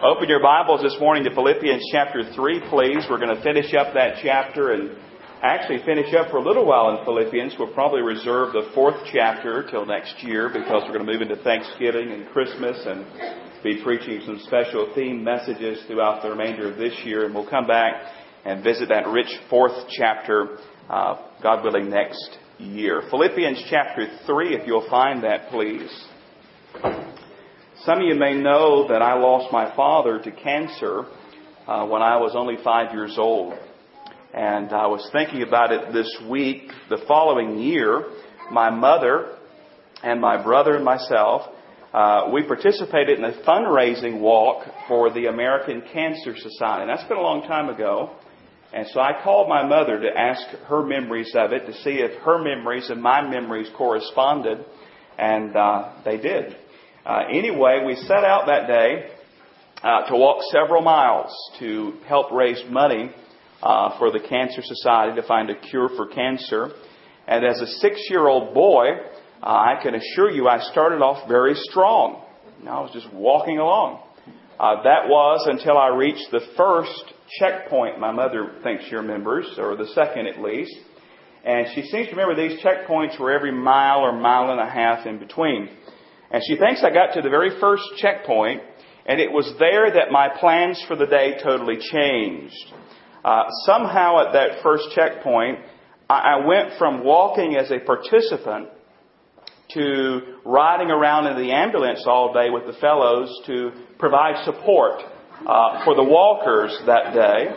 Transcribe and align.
Open 0.00 0.28
your 0.28 0.40
Bibles 0.40 0.80
this 0.80 0.96
morning 1.00 1.24
to 1.24 1.34
Philippians 1.34 1.82
chapter 1.90 2.22
3, 2.32 2.60
please. 2.70 3.04
We're 3.10 3.18
going 3.18 3.34
to 3.34 3.42
finish 3.42 3.74
up 3.74 3.94
that 3.94 4.20
chapter 4.22 4.70
and 4.70 4.96
actually 5.42 5.84
finish 5.84 6.14
up 6.14 6.30
for 6.30 6.36
a 6.36 6.40
little 6.40 6.64
while 6.64 6.96
in 6.96 7.04
Philippians. 7.04 7.56
We'll 7.58 7.74
probably 7.74 8.02
reserve 8.02 8.52
the 8.52 8.70
fourth 8.76 8.94
chapter 9.12 9.68
till 9.68 9.84
next 9.84 10.22
year 10.22 10.50
because 10.50 10.84
we're 10.86 10.94
going 10.94 11.04
to 11.04 11.12
move 11.12 11.20
into 11.20 11.34
Thanksgiving 11.42 12.12
and 12.12 12.28
Christmas 12.28 12.80
and 12.86 13.04
be 13.64 13.82
preaching 13.82 14.22
some 14.24 14.38
special 14.46 14.92
theme 14.94 15.24
messages 15.24 15.82
throughout 15.88 16.22
the 16.22 16.30
remainder 16.30 16.70
of 16.70 16.78
this 16.78 16.94
year. 17.04 17.26
And 17.26 17.34
we'll 17.34 17.50
come 17.50 17.66
back 17.66 17.94
and 18.44 18.62
visit 18.62 18.90
that 18.90 19.08
rich 19.08 19.34
fourth 19.50 19.74
chapter, 19.90 20.58
uh, 20.88 21.16
God 21.42 21.64
willing, 21.64 21.90
next 21.90 22.38
year. 22.58 23.02
Philippians 23.10 23.64
chapter 23.68 24.06
3, 24.26 24.54
if 24.54 24.64
you'll 24.64 24.88
find 24.88 25.24
that, 25.24 25.50
please. 25.50 25.90
Some 27.84 28.00
of 28.00 28.04
you 28.08 28.16
may 28.16 28.34
know 28.34 28.88
that 28.88 29.02
I 29.02 29.14
lost 29.14 29.52
my 29.52 29.74
father 29.76 30.18
to 30.18 30.32
cancer 30.32 31.04
uh, 31.68 31.86
when 31.86 32.02
I 32.02 32.16
was 32.16 32.32
only 32.34 32.56
five 32.64 32.92
years 32.92 33.14
old. 33.16 33.54
And 34.34 34.72
I 34.72 34.88
was 34.88 35.08
thinking 35.12 35.42
about 35.42 35.70
it 35.72 35.92
this 35.92 36.12
week. 36.28 36.72
The 36.90 36.98
following 37.06 37.58
year, 37.60 38.04
my 38.50 38.70
mother 38.70 39.36
and 40.02 40.20
my 40.20 40.42
brother 40.42 40.74
and 40.74 40.84
myself, 40.84 41.42
uh, 41.94 42.30
we 42.32 42.42
participated 42.42 43.20
in 43.20 43.24
a 43.24 43.42
fundraising 43.42 44.18
walk 44.18 44.66
for 44.88 45.12
the 45.12 45.26
American 45.26 45.82
Cancer 45.92 46.34
Society. 46.36 46.82
And 46.82 46.90
that's 46.90 47.08
been 47.08 47.16
a 47.16 47.22
long 47.22 47.42
time 47.46 47.68
ago. 47.68 48.16
And 48.74 48.88
so 48.88 49.00
I 49.00 49.22
called 49.22 49.48
my 49.48 49.64
mother 49.64 50.00
to 50.00 50.18
ask 50.18 50.42
her 50.66 50.84
memories 50.84 51.32
of 51.36 51.52
it 51.52 51.66
to 51.66 51.72
see 51.74 52.00
if 52.00 52.20
her 52.22 52.42
memories 52.42 52.90
and 52.90 53.00
my 53.00 53.22
memories 53.22 53.70
corresponded. 53.76 54.64
And 55.16 55.54
uh, 55.54 55.92
they 56.04 56.16
did. 56.16 56.56
Uh, 57.04 57.22
anyway, 57.30 57.82
we 57.86 57.94
set 57.94 58.24
out 58.24 58.46
that 58.46 58.66
day 58.66 59.10
uh, 59.82 60.08
to 60.08 60.16
walk 60.16 60.42
several 60.50 60.82
miles 60.82 61.32
to 61.58 61.94
help 62.06 62.32
raise 62.32 62.62
money 62.68 63.10
uh, 63.62 63.98
for 63.98 64.10
the 64.10 64.20
Cancer 64.20 64.62
Society 64.62 65.20
to 65.20 65.26
find 65.26 65.50
a 65.50 65.58
cure 65.58 65.88
for 65.96 66.08
cancer. 66.08 66.70
And 67.26 67.44
as 67.44 67.60
a 67.60 67.66
six-year-old 67.66 68.54
boy, 68.54 68.86
uh, 69.42 69.46
I 69.46 69.80
can 69.82 69.94
assure 69.94 70.30
you 70.30 70.48
I 70.48 70.60
started 70.60 71.02
off 71.02 71.28
very 71.28 71.54
strong. 71.54 72.24
I 72.66 72.80
was 72.80 72.90
just 72.92 73.12
walking 73.12 73.58
along. 73.58 74.02
Uh, 74.58 74.82
that 74.82 75.06
was 75.06 75.46
until 75.48 75.78
I 75.78 75.88
reached 75.88 76.32
the 76.32 76.40
first 76.56 77.14
checkpoint 77.38 78.00
my 78.00 78.10
mother 78.10 78.56
thinks 78.64 78.84
she 78.88 78.96
remembers, 78.96 79.46
or 79.56 79.76
the 79.76 79.86
second 79.94 80.26
at 80.26 80.40
least. 80.40 80.74
And 81.44 81.68
she 81.74 81.82
seems 81.82 82.08
to 82.08 82.16
remember 82.16 82.34
these 82.34 82.60
checkpoints 82.60 83.20
were 83.20 83.30
every 83.30 83.52
mile 83.52 84.00
or 84.00 84.12
mile 84.12 84.50
and 84.50 84.60
a 84.60 84.68
half 84.68 85.06
in 85.06 85.18
between. 85.20 85.68
And 86.30 86.42
she 86.46 86.56
thinks 86.56 86.82
I 86.84 86.90
got 86.90 87.14
to 87.14 87.22
the 87.22 87.30
very 87.30 87.58
first 87.60 87.84
checkpoint, 87.96 88.62
and 89.06 89.20
it 89.20 89.32
was 89.32 89.50
there 89.58 89.90
that 89.90 90.10
my 90.10 90.28
plans 90.28 90.82
for 90.86 90.96
the 90.96 91.06
day 91.06 91.38
totally 91.42 91.78
changed. 91.78 92.72
Uh, 93.24 93.44
somehow 93.64 94.26
at 94.26 94.32
that 94.34 94.62
first 94.62 94.84
checkpoint, 94.94 95.58
I, 96.08 96.36
I 96.36 96.46
went 96.46 96.78
from 96.78 97.04
walking 97.04 97.56
as 97.56 97.70
a 97.70 97.78
participant 97.78 98.68
to 99.74 100.20
riding 100.44 100.90
around 100.90 101.26
in 101.26 101.36
the 101.36 101.52
ambulance 101.52 102.04
all 102.06 102.32
day 102.32 102.48
with 102.50 102.66
the 102.66 102.78
fellows 102.80 103.28
to 103.46 103.70
provide 103.98 104.44
support 104.44 105.02
uh, 105.46 105.84
for 105.84 105.94
the 105.94 106.04
walkers 106.04 106.76
that 106.86 107.12
day. 107.12 107.48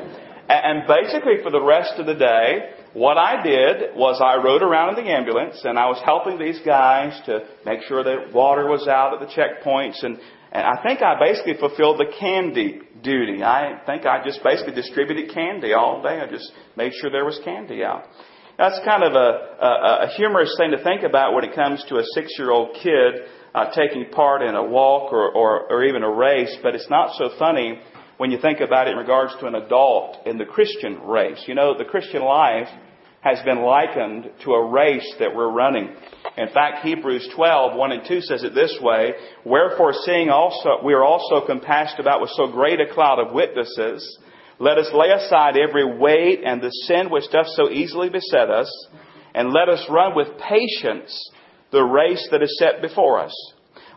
And 0.50 0.88
basically, 0.88 1.42
for 1.44 1.52
the 1.52 1.62
rest 1.62 1.94
of 1.98 2.06
the 2.06 2.16
day, 2.16 2.72
what 2.94 3.18
I 3.18 3.42
did 3.42 3.96
was 3.96 4.22
I 4.22 4.44
rode 4.44 4.62
around 4.62 4.98
in 4.98 5.06
the 5.06 5.12
ambulance 5.12 5.62
and 5.64 5.80
I 5.80 5.88
was 5.88 6.02
helping 6.04 6.38
these 6.38 6.60
guys 6.66 7.20
to 7.26 7.48
make 7.66 7.84
sure 7.84 8.04
that 8.04 8.34
water 8.34 8.68
was 8.68 8.88
out 8.88 9.14
at 9.14 9.20
the 9.20 9.34
checkpoints 9.34 10.04
and, 10.04 10.20
and 10.52 10.64
I 10.68 10.82
think 10.84 11.02
I 11.02 11.18
basically 11.18 11.56
fulfilled 11.58 12.00
the 12.00 12.12
candy 12.20 12.82
duty. 13.02 13.44
I 13.44 13.80
think 13.86 14.06
I 14.06 14.24
just 14.24 14.44
basically 14.44 14.74
distributed 14.74 15.34
candy 15.34 15.74
all 15.74 16.02
day. 16.04 16.20
I 16.20 16.30
just 16.30 16.52
made 16.76 16.92
sure 17.00 17.10
there 17.10 17.26
was 17.26 17.40
candy 17.46 17.84
out. 17.84 18.04
That's 18.58 18.80
kind 18.86 19.04
of 19.04 19.14
a, 19.14 19.66
a, 19.66 20.06
a 20.06 20.08
humorous 20.18 20.54
thing 20.58 20.72
to 20.72 20.84
think 20.84 21.04
about 21.04 21.34
when 21.34 21.46
it 21.46 21.56
comes 21.56 21.84
to 21.88 21.96
a 21.96 22.04
six-year-old 22.14 22.76
kid 22.84 23.24
uh, 23.56 23.72
taking 23.74 24.06
part 24.12 24.42
in 24.42 24.54
a 24.56 24.64
walk 24.64 25.14
or, 25.14 25.32
or, 25.32 25.72
or 25.72 25.84
even 25.86 26.04
a 26.04 26.12
race, 26.12 26.56
but 26.62 26.76
it's 26.76 26.90
not 26.90 27.16
so 27.18 27.32
funny 27.40 27.80
when 28.18 28.30
you 28.30 28.40
think 28.40 28.60
about 28.60 28.88
it 28.88 28.92
in 28.92 28.98
regards 28.98 29.34
to 29.40 29.48
an 29.48 29.56
adult 29.56 30.28
in 30.28 30.38
the 30.38 30.46
Christian 30.46 31.02
race. 31.02 31.44
You 31.48 31.56
know, 31.56 31.76
the 31.76 31.86
Christian 31.86 32.22
life 32.22 32.68
has 33.22 33.40
been 33.46 33.62
likened 33.62 34.30
to 34.44 34.52
a 34.54 34.70
race 34.72 35.16
that 35.20 35.36
we're 35.36 35.52
running. 35.52 35.96
In 36.38 36.50
fact, 36.54 36.86
Hebrews 36.86 37.30
12, 37.36 37.78
1 37.78 37.92
and 37.92 38.08
2 38.08 38.22
says 38.22 38.44
it 38.44 38.56
this 38.56 38.78
way, 38.82 39.14
Wherefore 39.46 39.94
seeing 40.06 40.30
also, 40.30 40.84
we 40.84 40.94
are 40.94 41.04
also 41.04 41.46
compassed 41.46 42.00
about 42.00 42.22
with 42.22 42.32
so 42.32 42.48
great 42.48 42.80
a 42.80 42.92
cloud 42.92 43.20
of 43.20 43.34
witnesses, 43.34 44.18
let 44.62 44.78
us 44.78 44.92
lay 44.94 45.10
aside 45.10 45.58
every 45.58 45.98
weight 45.98 46.42
and 46.46 46.62
the 46.62 46.70
sin 46.70 47.10
which 47.10 47.32
doth 47.32 47.48
so 47.56 47.70
easily 47.70 48.10
beset 48.10 48.52
us, 48.52 48.72
and 49.34 49.52
let 49.52 49.70
us 49.70 49.84
run 49.90 50.16
with 50.16 50.28
patience 50.38 51.32
the 51.72 51.82
race 51.82 52.28
that 52.32 52.44
is 52.44 52.60
set 52.60 52.80
before 52.80 53.20
us. 53.20 53.34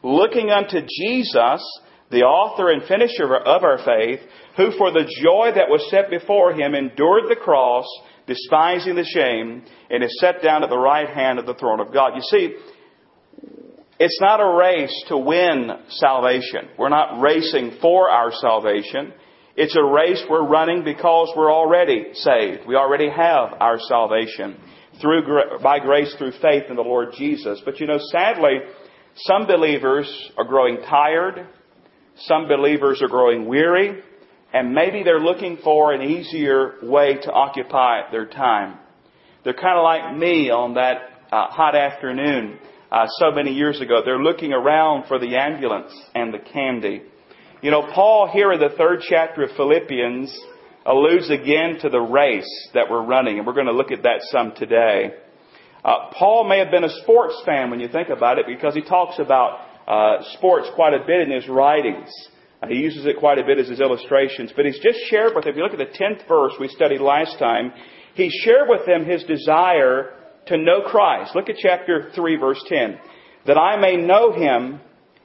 Looking 0.03 0.51
unto 0.51 0.81
Jesus, 0.81 1.63
the 2.11 2.23
author 2.23 2.71
and 2.71 2.83
finisher 2.85 3.37
of 3.37 3.63
our 3.63 3.79
faith, 3.85 4.21
who 4.57 4.71
for 4.79 4.91
the 4.91 5.05
joy 5.23 5.51
that 5.55 5.69
was 5.69 5.87
set 5.91 6.09
before 6.09 6.53
him 6.55 6.75
endured 6.75 7.25
the 7.29 7.37
cross, 7.37 7.87
despising 8.27 8.95
the 8.97 9.05
shame, 9.05 9.63
and 9.91 10.03
is 10.03 10.19
set 10.21 10.43
down 10.43 10.63
at 10.63 10.71
the 10.71 10.79
right 10.79 11.09
hand 11.09 11.39
of 11.39 11.47
the 11.47 11.55
throne 11.55 11.81
of 11.81 11.93
God. 11.93 12.13
You 12.15 12.23
see, 12.23 12.55
it's 13.99 14.19
not 14.21 14.41
a 14.41 14.57
race 14.57 15.05
to 15.09 15.17
win 15.17 15.71
salvation. 15.89 16.69
We're 16.79 16.89
not 16.89 17.21
racing 17.21 17.79
for 17.81 18.11
our 18.11 18.33
salvation. 18.33 19.13
It's 19.57 19.77
a 19.77 19.85
race 19.85 20.23
we're 20.29 20.47
running 20.47 20.83
because 20.85 21.33
we're 21.37 21.53
already 21.53 22.07
saved. 22.15 22.67
We 22.67 22.75
already 22.75 23.09
have 23.09 23.55
our 23.61 23.79
salvation 23.79 24.59
through, 25.01 25.59
by 25.63 25.79
grace 25.79 26.15
through 26.19 26.33
faith 26.43 26.65
in 26.69 26.77
the 26.77 26.83
Lord 26.83 27.11
Jesus. 27.17 27.61
But 27.65 27.79
you 27.79 27.87
know, 27.87 27.99
sadly, 28.11 28.59
some 29.15 29.47
believers 29.47 30.33
are 30.37 30.45
growing 30.45 30.79
tired 30.79 31.47
some 32.17 32.47
believers 32.47 33.03
are 33.03 33.09
growing 33.09 33.47
weary, 33.47 34.01
and 34.55 34.73
maybe 34.73 35.03
they're 35.03 35.21
looking 35.21 35.59
for 35.65 35.93
an 35.93 36.01
easier 36.01 36.77
way 36.81 37.15
to 37.15 37.33
occupy 37.33 38.09
their 38.13 38.25
time. 38.25 38.79
They're 39.43 39.53
kind 39.53 39.77
of 39.77 39.83
like 39.83 40.17
me 40.17 40.49
on 40.49 40.75
that 40.75 40.99
uh, 41.33 41.49
hot 41.49 41.75
afternoon 41.75 42.61
uh, 42.91 43.07
so 43.19 43.33
many 43.33 43.53
years 43.53 43.81
ago. 43.81 44.01
They're 44.05 44.23
looking 44.23 44.53
around 44.53 45.09
for 45.09 45.19
the 45.19 45.37
ambulance 45.37 45.93
and 46.15 46.33
the 46.33 46.39
candy. 46.39 47.03
You 47.63 47.73
know, 47.73 47.91
Paul 47.93 48.31
here 48.33 48.53
in 48.53 48.61
the 48.61 48.69
third 48.79 49.01
chapter 49.09 49.43
of 49.43 49.51
Philippians 49.57 50.33
alludes 50.87 51.31
again 51.31 51.79
to 51.81 51.89
the 51.89 52.01
race 52.01 52.69
that 52.75 52.89
we're 52.89 53.05
running, 53.05 53.39
and 53.39 53.47
we're 53.47 53.55
going 53.55 53.67
to 53.67 53.73
look 53.73 53.91
at 53.91 54.05
that 54.05 54.21
some 54.31 54.53
today. 54.55 55.15
Uh, 55.85 56.11
Paul 56.17 56.49
may 56.49 56.61
have 56.61 56.71
been 56.71 56.85
a 56.85 57.03
sports 57.03 57.35
fan 57.45 57.71
when 57.71 57.81
you 57.81 57.89
think 57.89 58.09
about 58.09 58.39
it 58.39 58.47
because 58.47 58.75
he 58.75 58.83
talks 58.83 59.19
about 59.19 59.67
uh, 59.89 60.23
sports 60.35 60.69
quite 60.77 60.95
a 60.95 61.05
bit 61.05 61.29
in 61.29 61.33
his 61.33 61.49
writings. 61.49 62.09
Uh, 62.65 62.69
he 62.69 62.77
uses 62.77 63.05
it 63.05 63.19
quite 63.19 63.39
a 63.39 63.45
bit 63.45 63.59
as 63.59 63.69
his 63.69 63.81
illustrations. 63.81 64.53
But 64.55 64.65
he's 64.65 64.79
just 64.81 64.99
shared 65.11 65.35
with 65.35 65.45
them, 65.45 65.53
if 65.53 65.57
you 65.57 65.63
look 65.63 65.73
at 65.73 65.79
the 65.79 65.99
10th 65.99 66.27
verse 66.27 66.53
we 66.59 66.69
studied 66.69 67.01
last 67.01 67.39
time, 67.39 67.73
he 68.15 68.31
shared 68.43 68.69
with 68.69 68.87
them 68.87 69.05
his 69.05 69.23
desire 69.25 70.15
to 70.47 70.57
know 70.57 70.83
Christ. 70.87 71.35
Look 71.35 71.49
at 71.49 71.57
chapter 71.59 72.11
3, 72.15 72.37
verse 72.37 72.63
10. 72.67 72.99
That 73.47 73.59
I 73.59 73.77
may 73.77 73.97
know 73.97 74.33
him 74.33 74.81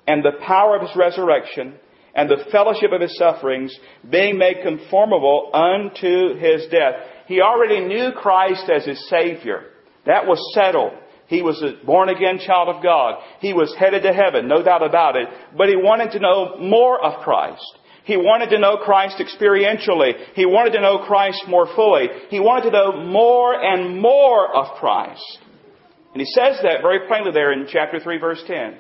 and 0.08 0.24
the 0.24 0.40
power 0.46 0.76
of 0.76 0.82
his 0.82 0.96
resurrection 0.96 1.76
and 2.16 2.30
the 2.30 2.44
fellowship 2.52 2.92
of 2.92 3.02
his 3.02 3.16
sufferings, 3.18 3.78
being 4.10 4.38
made 4.38 4.58
conformable 4.64 5.52
unto 5.54 6.36
his 6.36 6.66
death. 6.72 6.96
He 7.28 7.40
already 7.40 7.82
knew 7.82 8.12
Christ 8.12 8.70
as 8.70 8.86
his 8.86 9.08
Savior. 9.08 9.68
That 10.06 10.26
was 10.26 10.40
settled. 10.54 10.94
He 11.30 11.44
was 11.44 11.62
a 11.62 11.86
born 11.86 12.10
again 12.10 12.40
child 12.40 12.70
of 12.70 12.82
God. 12.82 13.22
He 13.40 13.54
was 13.54 13.74
headed 13.78 14.02
to 14.02 14.12
heaven, 14.12 14.48
no 14.48 14.64
doubt 14.64 14.84
about 14.84 15.16
it. 15.16 15.28
But 15.56 15.70
he 15.70 15.76
wanted 15.76 16.12
to 16.14 16.20
know 16.20 16.58
more 16.60 17.00
of 17.00 17.24
Christ. 17.24 17.78
He 18.04 18.18
wanted 18.18 18.50
to 18.50 18.58
know 18.58 18.78
Christ 18.78 19.22
experientially. 19.22 20.34
He 20.34 20.48
wanted 20.48 20.74
to 20.74 20.82
know 20.82 21.06
Christ 21.06 21.44
more 21.48 21.68
fully. 21.76 22.08
He 22.30 22.40
wanted 22.40 22.72
to 22.72 22.76
know 22.76 23.06
more 23.06 23.54
and 23.54 24.02
more 24.02 24.56
of 24.56 24.80
Christ. 24.80 25.38
And 26.14 26.20
he 26.20 26.26
says 26.26 26.58
that 26.64 26.82
very 26.82 27.08
plainly 27.08 27.32
there 27.32 27.54
in 27.54 27.68
chapter 27.70 28.00
3 28.00 28.18
verse 28.18 28.44
10. 28.48 28.80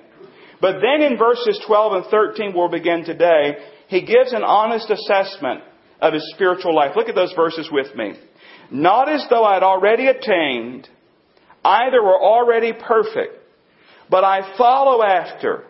But 0.60 0.82
then 0.82 1.04
in 1.04 1.20
verses 1.20 1.62
12 1.68 1.94
and 1.94 2.06
13 2.10 2.54
we'll 2.56 2.70
begin 2.70 3.06
today, 3.06 3.58
he 3.88 4.02
gives 4.02 4.34
an 4.34 4.44
honest 4.44 4.90
assessment 4.90 5.62
of 6.02 6.14
his 6.14 6.28
spiritual 6.34 6.76
life. 6.76 6.94
Look 6.96 7.10
at 7.10 7.16
those 7.16 7.34
verses 7.36 7.70
with 7.72 7.96
me. 7.96 8.14
Not 8.72 9.08
as 9.10 9.24
though 9.30 9.44
I 9.44 9.54
had 9.54 9.64
already 9.64 10.08
attained 10.08 10.90
Either 11.64 12.02
were 12.02 12.20
already 12.20 12.74
perfect, 12.74 13.36
but 14.10 14.24
I 14.24 14.56
follow 14.58 15.04
after, 15.04 15.66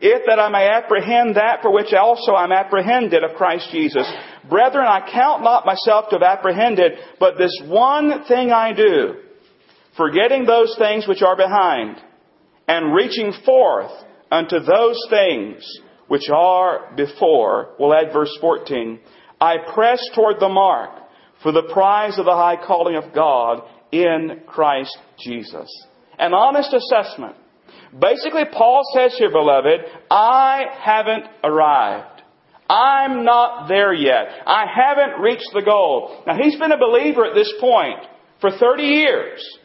if 0.00 0.22
that 0.26 0.38
I 0.38 0.48
may 0.48 0.68
apprehend 0.68 1.36
that 1.36 1.62
for 1.62 1.72
which 1.72 1.92
also 1.92 2.32
I'm 2.34 2.52
apprehended 2.52 3.24
of 3.24 3.36
Christ 3.36 3.68
Jesus. 3.72 4.10
Brethren, 4.48 4.86
I 4.86 5.08
count 5.10 5.42
not 5.42 5.66
myself 5.66 6.10
to 6.10 6.16
have 6.16 6.22
apprehended, 6.22 6.92
but 7.18 7.38
this 7.38 7.58
one 7.66 8.24
thing 8.24 8.52
I 8.52 8.72
do, 8.72 9.16
forgetting 9.96 10.44
those 10.44 10.74
things 10.78 11.08
which 11.08 11.22
are 11.22 11.36
behind, 11.36 11.96
and 12.68 12.94
reaching 12.94 13.32
forth 13.44 13.90
unto 14.30 14.60
those 14.60 14.98
things 15.10 15.64
which 16.08 16.28
are 16.32 16.92
before. 16.96 17.74
We'll 17.78 17.94
add 17.94 18.12
verse 18.12 18.36
14. 18.40 19.00
I 19.40 19.56
press 19.74 20.00
toward 20.14 20.40
the 20.40 20.48
mark 20.48 20.90
for 21.42 21.52
the 21.52 21.70
prize 21.72 22.18
of 22.18 22.24
the 22.24 22.32
high 22.32 22.56
calling 22.56 22.96
of 22.96 23.14
God 23.14 23.62
in 24.02 24.42
Christ 24.46 24.96
Jesus. 25.18 25.68
An 26.18 26.34
honest 26.34 26.74
assessment. 26.74 27.36
Basically, 27.98 28.44
Paul 28.52 28.82
says 28.94 29.14
here, 29.16 29.30
beloved, 29.30 29.80
I 30.10 30.64
haven't 30.80 31.26
arrived. 31.44 32.22
I'm 32.68 33.24
not 33.24 33.68
there 33.68 33.92
yet. 33.92 34.26
I 34.46 34.64
haven't 34.66 35.20
reached 35.20 35.50
the 35.52 35.62
goal. 35.62 36.22
Now, 36.26 36.36
he's 36.36 36.58
been 36.58 36.72
a 36.72 36.78
believer 36.78 37.24
at 37.24 37.34
this 37.34 37.52
point 37.60 38.00
for 38.40 38.50
30 38.50 38.82
years. 38.82 39.58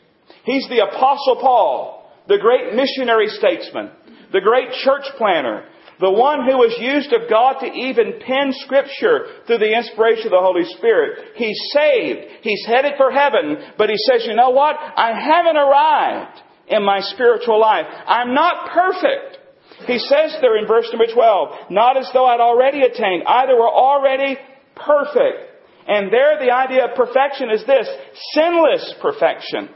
He's 0.43 0.67
the 0.69 0.83
Apostle 0.83 1.37
Paul, 1.41 2.11
the 2.27 2.37
great 2.37 2.75
missionary 2.75 3.27
statesman, 3.27 3.91
the 4.31 4.41
great 4.41 4.71
church 4.83 5.05
planner, 5.17 5.65
the 5.99 6.09
one 6.09 6.47
who 6.47 6.55
was 6.55 6.75
used 6.79 7.11
of 7.11 7.29
God 7.29 7.59
to 7.59 7.67
even 7.67 8.23
pen 8.23 8.55
scripture 8.63 9.43
through 9.45 9.59
the 9.59 9.75
inspiration 9.75 10.27
of 10.27 10.31
the 10.31 10.39
Holy 10.39 10.63
Spirit. 10.77 11.35
He's 11.35 11.59
saved. 11.73 12.39
He's 12.41 12.65
headed 12.65 12.93
for 12.95 13.11
heaven, 13.11 13.75
but 13.77 13.89
he 13.89 13.97
says, 14.07 14.25
you 14.25 14.35
know 14.35 14.51
what? 14.51 14.75
I 14.79 15.11
haven't 15.11 15.57
arrived 15.59 16.39
in 16.67 16.85
my 16.85 17.01
spiritual 17.01 17.59
life. 17.59 17.85
I'm 18.07 18.33
not 18.33 18.71
perfect. 18.71 19.39
He 19.87 19.99
says 19.99 20.37
there 20.39 20.57
in 20.57 20.67
verse 20.67 20.87
number 20.91 21.11
12, 21.11 21.71
not 21.71 21.97
as 21.97 22.09
though 22.13 22.25
I'd 22.25 22.39
already 22.39 22.81
attained. 22.81 23.23
Either 23.27 23.55
we're 23.55 23.69
already 23.69 24.37
perfect. 24.75 25.51
And 25.87 26.13
there 26.13 26.39
the 26.39 26.51
idea 26.51 26.85
of 26.85 26.95
perfection 26.95 27.49
is 27.49 27.65
this, 27.65 27.87
sinless 28.33 28.93
perfection. 29.01 29.69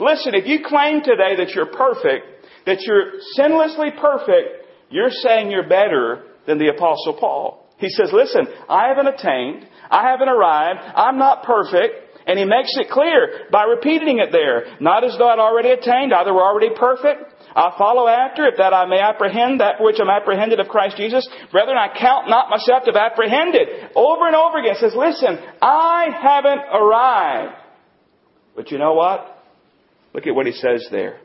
Listen, 0.00 0.34
if 0.34 0.46
you 0.46 0.60
claim 0.66 1.00
today 1.00 1.36
that 1.36 1.54
you're 1.54 1.72
perfect, 1.72 2.26
that 2.66 2.82
you're 2.82 3.20
sinlessly 3.38 3.96
perfect, 3.98 4.63
you're 4.94 5.10
saying 5.10 5.50
you're 5.50 5.68
better 5.68 6.22
than 6.46 6.58
the 6.58 6.68
Apostle 6.68 7.16
Paul. 7.18 7.66
He 7.78 7.88
says, 7.88 8.10
listen, 8.12 8.46
I 8.68 8.86
haven't 8.86 9.08
attained. 9.08 9.66
I 9.90 10.08
haven't 10.08 10.28
arrived. 10.28 10.78
I'm 10.94 11.18
not 11.18 11.42
perfect. 11.42 12.14
And 12.28 12.38
he 12.38 12.44
makes 12.44 12.70
it 12.78 12.88
clear 12.90 13.48
by 13.50 13.64
repeating 13.64 14.20
it 14.20 14.30
there. 14.30 14.76
Not 14.78 15.02
as 15.02 15.16
though 15.18 15.26
I'd 15.26 15.40
already 15.40 15.70
attained. 15.70 16.14
Either 16.14 16.32
we're 16.32 16.46
already 16.46 16.70
perfect. 16.78 17.34
I 17.56 17.74
follow 17.76 18.06
after, 18.06 18.46
if 18.46 18.54
that 18.58 18.72
I 18.72 18.86
may 18.86 19.00
apprehend 19.00 19.58
that 19.58 19.78
for 19.78 19.86
which 19.86 19.98
I'm 20.00 20.08
apprehended 20.08 20.60
of 20.60 20.68
Christ 20.68 20.96
Jesus. 20.96 21.28
Brethren, 21.50 21.76
I 21.76 21.88
count 21.98 22.28
not 22.28 22.48
myself 22.48 22.84
to 22.84 22.92
have 22.92 23.10
apprehended. 23.10 23.66
Over 23.96 24.28
and 24.28 24.36
over 24.36 24.58
again 24.58 24.74
He 24.74 24.80
says, 24.80 24.94
listen, 24.96 25.38
I 25.60 26.06
haven't 26.22 26.62
arrived. 26.72 27.56
But 28.54 28.70
you 28.70 28.78
know 28.78 28.94
what? 28.94 29.42
Look 30.14 30.28
at 30.28 30.34
what 30.36 30.46
he 30.46 30.52
says 30.52 30.86
there. 30.92 31.18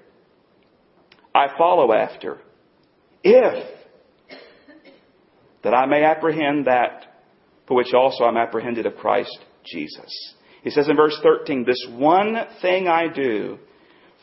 I 1.35 1.55
follow 1.55 1.93
after 1.93 2.39
if 3.23 3.79
that 5.63 5.73
I 5.73 5.85
may 5.85 6.03
apprehend 6.03 6.67
that 6.67 7.05
for 7.67 7.75
which 7.77 7.93
also 7.93 8.23
I'm 8.23 8.37
apprehended 8.37 8.85
of 8.85 8.95
Christ 8.95 9.37
Jesus. 9.65 10.35
He 10.63 10.69
says 10.69 10.89
in 10.89 10.95
verse 10.95 11.17
13, 11.21 11.65
This 11.65 11.85
one 11.91 12.35
thing 12.61 12.87
I 12.87 13.07
do, 13.07 13.59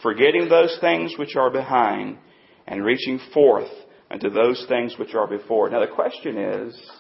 forgetting 0.02 0.48
those 0.48 0.76
things 0.81 1.14
which 1.19 1.37
are 1.37 1.50
behind, 1.50 2.19
and 2.66 2.84
reaching 2.84 3.20
forth 3.32 3.70
unto 4.10 4.31
those 4.31 4.64
things 4.69 4.96
which 4.98 5.14
are 5.14 5.26
before. 5.26 5.70
Now 5.70 5.81
the 5.81 5.93
question 5.93 6.37
is, 6.37 6.90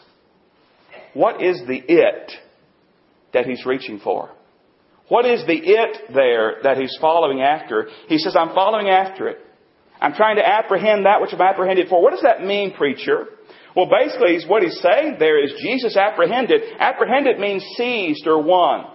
what 1.14 1.42
is 1.42 1.60
the 1.66 1.82
it 1.88 2.32
that 3.32 3.46
he's 3.46 3.64
reaching 3.66 3.98
for? 3.98 4.30
What 5.08 5.24
is 5.24 5.44
the 5.46 5.56
it 5.56 6.12
there 6.14 6.56
that 6.62 6.78
he's 6.78 6.96
following 7.00 7.40
after? 7.40 7.88
He 8.08 8.18
says, 8.18 8.36
I'm 8.36 8.54
following 8.54 8.88
after 8.88 9.28
it. 9.28 9.38
I'm 10.00 10.14
trying 10.14 10.36
to 10.36 10.46
apprehend 10.46 11.06
that 11.06 11.20
which 11.20 11.32
I'm 11.32 11.40
apprehended 11.40 11.88
for. 11.88 12.02
What 12.02 12.12
does 12.12 12.22
that 12.22 12.42
mean, 12.42 12.74
preacher? 12.74 13.26
Well, 13.74 13.90
basically, 13.90 14.38
what 14.48 14.62
he's 14.62 14.80
saying 14.80 15.16
there 15.18 15.42
is 15.42 15.52
Jesus 15.60 15.96
apprehended. 15.96 16.62
Apprehended 16.78 17.38
means 17.38 17.62
seized 17.76 18.26
or 18.26 18.42
won. 18.42 18.86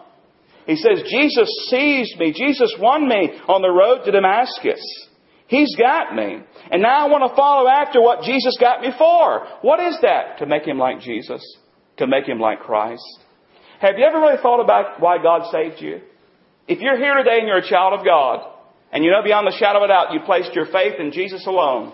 He 0.65 0.75
says, 0.75 1.03
Jesus 1.07 1.49
seized 1.69 2.17
me. 2.19 2.33
Jesus 2.33 2.75
won 2.79 3.07
me 3.07 3.39
on 3.47 3.61
the 3.61 3.69
road 3.69 4.05
to 4.05 4.11
Damascus. 4.11 4.81
He's 5.47 5.75
got 5.75 6.15
me. 6.15 6.39
And 6.71 6.81
now 6.81 7.05
I 7.05 7.09
want 7.09 7.29
to 7.29 7.35
follow 7.35 7.67
after 7.67 8.01
what 8.01 8.23
Jesus 8.23 8.55
got 8.59 8.81
me 8.81 8.89
for. 8.97 9.47
What 9.61 9.79
is 9.81 9.97
that? 10.01 10.37
To 10.39 10.45
make 10.45 10.63
him 10.63 10.77
like 10.77 11.01
Jesus. 11.01 11.41
To 11.97 12.07
make 12.07 12.25
him 12.25 12.39
like 12.39 12.61
Christ. 12.61 13.03
Have 13.79 13.97
you 13.97 14.05
ever 14.05 14.19
really 14.19 14.41
thought 14.41 14.63
about 14.63 15.01
why 15.01 15.21
God 15.21 15.51
saved 15.51 15.81
you? 15.81 16.01
If 16.67 16.79
you're 16.79 16.97
here 16.97 17.15
today 17.15 17.39
and 17.39 17.47
you're 17.47 17.57
a 17.57 17.67
child 17.67 17.99
of 17.99 18.05
God, 18.05 18.47
and 18.91 19.03
you 19.03 19.11
know 19.11 19.23
beyond 19.23 19.47
the 19.47 19.57
shadow 19.57 19.79
of 19.79 19.85
a 19.85 19.87
doubt 19.87 20.13
you 20.13 20.19
placed 20.25 20.53
your 20.53 20.65
faith 20.65 20.99
in 20.99 21.11
Jesus 21.11 21.45
alone. 21.47 21.93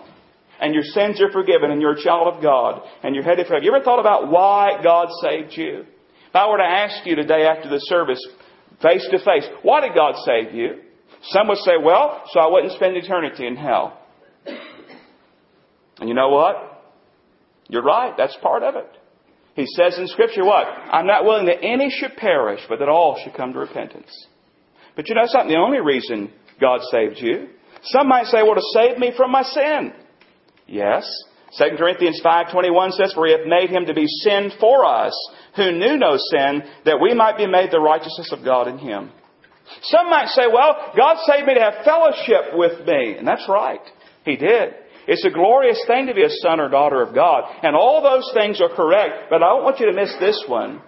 And 0.60 0.74
your 0.74 0.82
sins 0.82 1.20
are 1.20 1.30
forgiven 1.30 1.70
and 1.70 1.80
you're 1.80 1.92
a 1.92 2.02
child 2.02 2.34
of 2.34 2.42
God. 2.42 2.82
And 3.04 3.14
you're 3.14 3.22
headed 3.22 3.46
for 3.46 3.54
heaven. 3.54 3.64
You 3.64 3.74
ever 3.74 3.84
thought 3.84 4.00
about 4.00 4.28
why 4.28 4.80
God 4.82 5.08
saved 5.22 5.52
you? 5.56 5.84
If 6.28 6.34
I 6.34 6.48
were 6.48 6.58
to 6.58 6.64
ask 6.64 7.06
you 7.06 7.14
today 7.14 7.46
after 7.46 7.68
the 7.68 7.78
service, 7.78 8.18
face 8.82 9.06
to 9.10 9.18
face, 9.18 9.48
why 9.62 9.80
did 9.80 9.94
God 9.94 10.16
save 10.24 10.52
you? 10.52 10.80
Some 11.22 11.48
would 11.48 11.58
say, 11.58 11.72
well, 11.80 12.24
so 12.32 12.40
I 12.40 12.50
wouldn't 12.50 12.72
spend 12.72 12.96
eternity 12.96 13.46
in 13.46 13.56
hell. 13.56 14.00
And 16.00 16.08
you 16.08 16.14
know 16.14 16.30
what? 16.30 16.82
You're 17.68 17.82
right. 17.82 18.14
That's 18.16 18.36
part 18.42 18.62
of 18.62 18.74
it. 18.76 18.90
He 19.54 19.66
says 19.66 19.98
in 19.98 20.06
Scripture 20.08 20.44
what? 20.44 20.66
I'm 20.66 21.06
not 21.06 21.24
willing 21.24 21.46
that 21.46 21.62
any 21.62 21.90
should 21.90 22.16
perish, 22.16 22.60
but 22.68 22.78
that 22.78 22.88
all 22.88 23.20
should 23.22 23.34
come 23.34 23.52
to 23.52 23.58
repentance. 23.58 24.10
But 24.94 25.08
you 25.08 25.14
know 25.14 25.26
something? 25.26 25.50
The 25.50 25.58
only 25.58 25.80
reason 25.80 26.32
God 26.60 26.80
saved 26.90 27.16
you. 27.18 27.48
Some 27.84 28.08
might 28.08 28.26
say, 28.26 28.42
well, 28.42 28.54
to 28.54 28.62
save 28.74 28.98
me 28.98 29.12
from 29.16 29.30
my 29.30 29.42
sin. 29.42 29.92
Yes. 30.66 31.08
2 31.56 31.76
Corinthians 31.78 32.20
5.21 32.24 32.92
says, 32.92 33.12
For 33.14 33.26
he 33.26 33.32
hath 33.32 33.46
made 33.46 33.70
him 33.70 33.86
to 33.86 33.94
be 33.94 34.06
sin 34.06 34.50
for 34.60 34.84
us, 34.84 35.14
who 35.56 35.72
knew 35.72 35.96
no 35.96 36.16
sin, 36.16 36.62
that 36.84 37.00
we 37.00 37.14
might 37.14 37.38
be 37.38 37.46
made 37.46 37.70
the 37.70 37.80
righteousness 37.80 38.32
of 38.32 38.44
God 38.44 38.68
in 38.68 38.78
him. 38.78 39.10
Some 39.82 40.10
might 40.10 40.28
say, 40.28 40.44
well, 40.52 40.92
God 40.96 41.16
saved 41.26 41.46
me 41.46 41.54
to 41.54 41.60
have 41.60 41.84
fellowship 41.84 42.54
with 42.54 42.86
me. 42.86 43.16
And 43.16 43.26
that's 43.26 43.48
right. 43.48 43.80
He 44.24 44.36
did. 44.36 44.74
It's 45.06 45.24
a 45.24 45.30
glorious 45.30 45.82
thing 45.86 46.06
to 46.06 46.14
be 46.14 46.22
a 46.22 46.30
son 46.42 46.60
or 46.60 46.68
daughter 46.68 47.02
of 47.02 47.14
God. 47.14 47.44
And 47.62 47.74
all 47.74 48.02
those 48.02 48.30
things 48.34 48.60
are 48.60 48.74
correct, 48.74 49.30
but 49.30 49.42
I 49.42 49.48
don't 49.48 49.64
want 49.64 49.80
you 49.80 49.86
to 49.86 49.92
miss 49.92 50.14
this 50.20 50.44
one. 50.46 50.82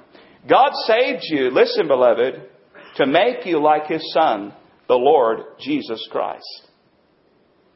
God 0.49 0.73
saved 0.87 1.23
you, 1.25 1.51
listen, 1.51 1.89
beloved, 1.89 2.35
to 2.97 3.07
make 3.07 3.47
you 3.47 3.63
like 3.63 3.87
His 3.87 4.03
Son, 4.13 4.53
the 4.91 4.97
Lord 4.97 5.45
Jesus 5.61 6.05
Christ. 6.11 6.67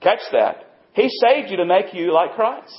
Catch 0.00 0.18
that. 0.32 0.64
He 0.94 1.08
saved 1.08 1.48
you 1.48 1.58
to 1.58 1.64
make 1.64 1.94
you 1.94 2.12
like 2.12 2.34
Christ. 2.34 2.74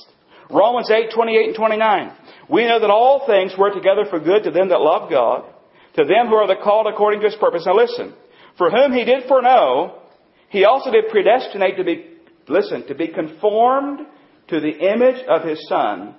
Romans 0.50 0.90
8, 0.90 1.10
28 1.14 1.46
and 1.46 1.56
29. 1.56 2.12
We 2.50 2.66
know 2.66 2.78
that 2.78 2.90
all 2.90 3.26
things 3.26 3.56
work 3.56 3.72
together 3.72 4.04
for 4.10 4.20
good 4.20 4.44
to 4.44 4.50
them 4.50 4.68
that 4.68 4.82
love 4.82 5.08
God, 5.10 5.46
to 5.94 6.04
them 6.04 6.28
who 6.28 6.34
are 6.34 6.46
the 6.46 6.62
called 6.62 6.86
according 6.86 7.20
to 7.20 7.26
his 7.26 7.36
purpose. 7.36 7.64
Now 7.64 7.76
listen. 7.76 8.12
For 8.58 8.70
whom 8.70 8.92
he 8.92 9.06
did 9.06 9.26
foreknow, 9.26 10.02
he 10.50 10.66
also 10.66 10.90
did 10.90 11.08
predestinate 11.10 11.78
to 11.78 11.84
be, 11.84 12.04
listen, 12.46 12.86
to 12.88 12.94
be 12.94 13.08
conformed 13.08 14.00
to 14.48 14.60
the 14.60 14.92
image 14.92 15.24
of 15.26 15.48
his 15.48 15.66
son, 15.66 16.14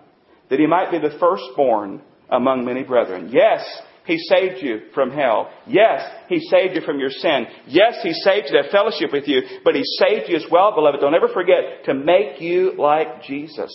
that 0.50 0.60
he 0.60 0.66
might 0.66 0.90
be 0.90 0.98
the 0.98 1.16
firstborn 1.20 2.02
among 2.32 2.66
many 2.66 2.82
brethren. 2.82 3.30
Yes, 3.32 3.64
he 4.08 4.18
saved 4.18 4.64
you 4.64 4.84
from 4.94 5.12
hell. 5.12 5.52
Yes, 5.68 6.02
He 6.30 6.40
saved 6.40 6.76
you 6.76 6.82
from 6.82 6.98
your 6.98 7.10
sin. 7.10 7.46
Yes, 7.68 8.00
He 8.02 8.14
saved 8.14 8.48
you 8.48 8.56
to 8.56 8.64
have 8.64 8.72
fellowship 8.72 9.12
with 9.12 9.28
you, 9.28 9.42
but 9.66 9.76
He 9.76 9.84
saved 9.84 10.30
you 10.30 10.38
as 10.38 10.46
well, 10.50 10.74
beloved. 10.74 11.02
Don't 11.02 11.14
ever 11.14 11.28
forget 11.28 11.84
to 11.86 11.94
make 11.94 12.40
you 12.40 12.74
like 12.78 13.24
Jesus. 13.24 13.70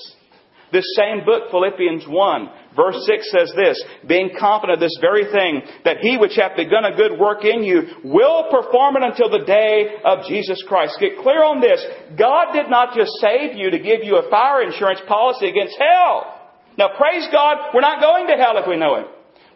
This 0.72 0.86
same 0.96 1.26
book, 1.26 1.50
Philippians 1.50 2.08
1, 2.08 2.48
verse 2.74 2.96
6 3.04 3.30
says 3.30 3.52
this, 3.54 3.84
being 4.08 4.30
confident 4.40 4.80
of 4.80 4.80
this 4.80 4.96
very 5.02 5.30
thing, 5.30 5.60
that 5.84 5.98
he 5.98 6.16
which 6.16 6.36
hath 6.36 6.56
begun 6.56 6.86
a 6.86 6.96
good 6.96 7.20
work 7.20 7.44
in 7.44 7.62
you 7.62 7.82
will 8.02 8.48
perform 8.50 8.96
it 8.96 9.02
until 9.02 9.28
the 9.28 9.44
day 9.44 10.00
of 10.02 10.24
Jesus 10.26 10.64
Christ. 10.66 10.96
Get 10.98 11.18
clear 11.20 11.44
on 11.44 11.60
this. 11.60 11.84
God 12.16 12.54
did 12.54 12.70
not 12.70 12.96
just 12.96 13.12
save 13.20 13.54
you 13.54 13.70
to 13.70 13.78
give 13.78 14.00
you 14.02 14.16
a 14.16 14.30
fire 14.30 14.62
insurance 14.62 15.02
policy 15.06 15.50
against 15.50 15.76
hell. 15.76 16.40
Now 16.78 16.96
praise 16.96 17.28
God, 17.30 17.74
we're 17.74 17.82
not 17.82 18.00
going 18.00 18.28
to 18.28 18.42
hell 18.42 18.56
if 18.56 18.66
we 18.66 18.78
know 18.78 18.96
Him. 18.96 19.04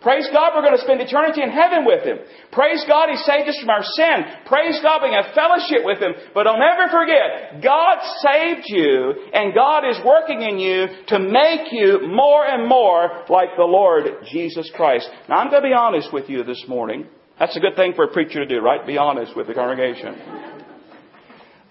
Praise 0.06 0.28
God, 0.32 0.52
we're 0.54 0.62
going 0.62 0.76
to 0.76 0.84
spend 0.84 1.00
eternity 1.00 1.42
in 1.42 1.50
heaven 1.50 1.84
with 1.84 2.04
Him. 2.04 2.18
Praise 2.52 2.84
God, 2.86 3.08
He 3.10 3.16
saved 3.16 3.48
us 3.48 3.58
from 3.58 3.70
our 3.70 3.82
sin. 3.82 4.22
Praise 4.46 4.78
God, 4.80 5.02
we 5.02 5.10
have 5.10 5.34
fellowship 5.34 5.82
with 5.82 5.98
Him. 5.98 6.12
But 6.32 6.44
don't 6.44 6.62
ever 6.62 6.88
forget, 6.92 7.60
God 7.60 7.98
saved 8.22 8.66
you, 8.66 9.14
and 9.32 9.52
God 9.52 9.82
is 9.82 9.98
working 10.06 10.42
in 10.42 10.60
you 10.60 10.86
to 11.08 11.18
make 11.18 11.72
you 11.72 12.06
more 12.06 12.46
and 12.46 12.68
more 12.68 13.24
like 13.28 13.48
the 13.56 13.64
Lord 13.64 14.04
Jesus 14.30 14.70
Christ. 14.76 15.10
Now, 15.28 15.38
I'm 15.38 15.50
going 15.50 15.64
to 15.64 15.68
be 15.70 15.74
honest 15.74 16.12
with 16.12 16.30
you 16.30 16.44
this 16.44 16.64
morning. 16.68 17.08
That's 17.40 17.56
a 17.56 17.60
good 17.60 17.74
thing 17.74 17.94
for 17.96 18.04
a 18.04 18.12
preacher 18.12 18.38
to 18.38 18.46
do, 18.46 18.60
right? 18.60 18.86
Be 18.86 18.98
honest 18.98 19.36
with 19.36 19.48
the 19.48 19.54
congregation. 19.54 20.14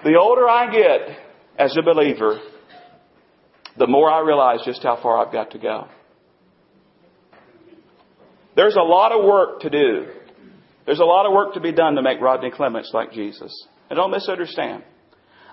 The 0.03 0.19
older 0.19 0.49
I 0.49 0.69
get 0.73 1.17
as 1.57 1.73
a 1.77 1.81
believer, 1.81 2.41
the 3.77 3.87
more 3.87 4.11
I 4.11 4.19
realize 4.19 4.59
just 4.65 4.83
how 4.83 5.01
far 5.01 5.25
I've 5.25 5.31
got 5.31 5.51
to 5.51 5.57
go. 5.57 5.87
There's 8.55 8.75
a 8.75 8.83
lot 8.83 9.11
of 9.11 9.25
work 9.25 9.61
to 9.61 9.69
do. 9.69 10.07
There's 10.85 10.99
a 10.99 11.05
lot 11.05 11.25
of 11.25 11.33
work 11.33 11.55
to 11.55 11.59
be 11.59 11.71
done 11.71 11.95
to 11.95 12.01
make 12.01 12.21
Rodney 12.21 12.51
Clements 12.51 12.91
like 12.93 13.11
Jesus. 13.11 13.51
And 13.89 13.97
don't 13.97 14.11
misunderstand. 14.11 14.83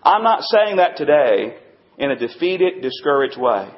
I'm 0.03 0.23
not 0.23 0.43
saying 0.43 0.77
that 0.77 0.97
today 0.97 1.57
in 1.99 2.11
a 2.11 2.17
defeated, 2.17 2.83
discouraged 2.83 3.39
way. 3.39 3.69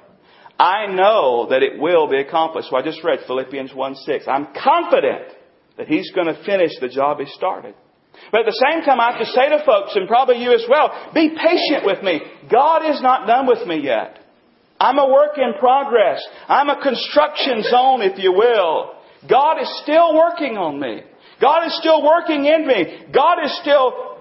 I 0.58 0.86
know 0.86 1.48
that 1.50 1.62
it 1.62 1.80
will 1.80 2.08
be 2.08 2.18
accomplished. 2.18 2.70
So 2.70 2.76
I 2.76 2.82
just 2.82 3.02
read 3.02 3.20
Philippians 3.26 3.74
1 3.74 3.94
6. 3.94 4.24
I'm 4.28 4.48
confident 4.54 5.24
that 5.76 5.88
He's 5.88 6.10
going 6.12 6.28
to 6.28 6.44
finish 6.44 6.70
the 6.80 6.88
job 6.88 7.18
He 7.18 7.26
started. 7.26 7.74
But 8.30 8.40
at 8.40 8.46
the 8.46 8.64
same 8.70 8.84
time, 8.84 9.00
I 9.00 9.10
have 9.10 9.20
to 9.20 9.26
say 9.26 9.48
to 9.48 9.64
folks, 9.66 9.96
and 9.96 10.06
probably 10.06 10.42
you 10.42 10.54
as 10.54 10.64
well, 10.68 11.10
be 11.12 11.30
patient 11.30 11.84
with 11.84 12.02
me. 12.02 12.20
God 12.50 12.88
is 12.88 13.02
not 13.02 13.26
done 13.26 13.46
with 13.46 13.66
me 13.66 13.80
yet. 13.82 14.20
I'm 14.78 14.98
a 14.98 15.08
work 15.08 15.36
in 15.36 15.54
progress. 15.58 16.24
I'm 16.48 16.68
a 16.68 16.80
construction 16.80 17.62
zone, 17.64 18.02
if 18.02 18.18
you 18.18 18.32
will. 18.32 18.94
God 19.28 19.60
is 19.60 19.80
still 19.82 20.14
working 20.14 20.56
on 20.56 20.78
me. 20.80 21.02
God 21.40 21.66
is 21.66 21.76
still 21.78 22.02
working 22.02 22.44
in 22.44 22.66
me. 22.66 23.06
God 23.12 23.44
is 23.44 23.58
still 23.60 24.18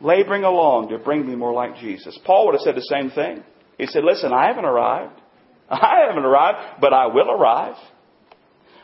laboring 0.00 0.44
along 0.44 0.88
to 0.88 0.98
bring 0.98 1.26
me 1.26 1.34
more 1.34 1.52
like 1.52 1.76
Jesus. 1.76 2.18
Paul 2.24 2.46
would 2.46 2.54
have 2.54 2.62
said 2.62 2.74
the 2.74 2.82
same 2.82 3.10
thing. 3.10 3.42
He 3.78 3.86
said, 3.86 4.04
listen, 4.04 4.32
I 4.32 4.46
haven't 4.46 4.64
arrived. 4.64 5.20
I 5.70 6.06
haven't 6.06 6.24
arrived, 6.24 6.80
but 6.80 6.92
I 6.92 7.06
will 7.06 7.30
arrive. 7.30 7.76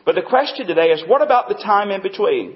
But 0.05 0.15
the 0.15 0.23
question 0.23 0.67
today 0.67 0.87
is, 0.87 1.03
what 1.07 1.21
about 1.21 1.47
the 1.47 1.55
time 1.55 1.91
in 1.91 2.01
between? 2.01 2.55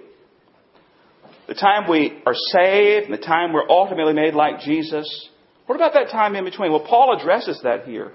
The 1.48 1.54
time 1.54 1.90
we 1.90 2.22
are 2.26 2.34
saved 2.34 3.06
and 3.06 3.14
the 3.14 3.24
time 3.24 3.54
we're 3.54 3.70
ultimately 3.70 4.14
made 4.14 4.34
like 4.34 4.62
Jesus. 4.62 5.30
What 5.68 5.76
about 5.76 5.94
that 5.94 6.10
time 6.10 6.36
in 6.36 6.44
between? 6.44 6.72
Well, 6.72 6.86
Paul 6.88 7.18
addresses 7.20 7.60
that 7.64 7.86
here. 7.86 8.14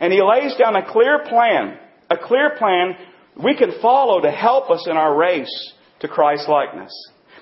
And 0.00 0.12
he 0.12 0.20
lays 0.22 0.54
down 0.56 0.76
a 0.76 0.90
clear 0.90 1.24
plan, 1.26 1.78
a 2.10 2.16
clear 2.18 2.56
plan 2.58 2.96
we 3.42 3.56
can 3.56 3.80
follow 3.80 4.20
to 4.20 4.30
help 4.30 4.70
us 4.70 4.86
in 4.88 4.96
our 4.96 5.16
race 5.16 5.72
to 6.00 6.08
Christ 6.08 6.48
likeness. 6.48 6.92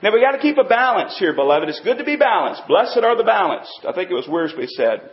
Now 0.03 0.13
we 0.13 0.21
got 0.21 0.33
to 0.33 0.39
keep 0.39 0.59
a 0.59 0.69
balance 0.69 1.17
here, 1.19 1.35
beloved. 1.35 1.69
It's 1.69 1.81
good 1.81 1.99
to 1.99 2.05
be 2.05 2.17
balanced. 2.17 2.63
Blessed 2.69 2.99
are 2.99 3.17
the 3.17 3.25
balanced. 3.25 3.87
I 3.89 3.93
think 3.93 4.11
it 4.11 4.15
was 4.15 4.27
Wiersbe 4.27 4.67
said. 4.69 5.11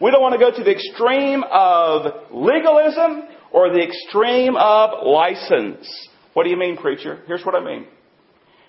We 0.00 0.10
don't 0.10 0.20
want 0.22 0.32
to 0.32 0.38
go 0.38 0.50
to 0.50 0.62
the 0.62 0.70
extreme 0.70 1.42
of 1.50 2.32
legalism 2.32 3.28
or 3.52 3.70
the 3.70 3.82
extreme 3.82 4.56
of 4.56 5.06
license. 5.06 6.08
What 6.34 6.44
do 6.44 6.50
you 6.50 6.56
mean, 6.56 6.76
preacher? 6.76 7.22
Here's 7.26 7.44
what 7.44 7.54
I 7.54 7.64
mean. 7.64 7.86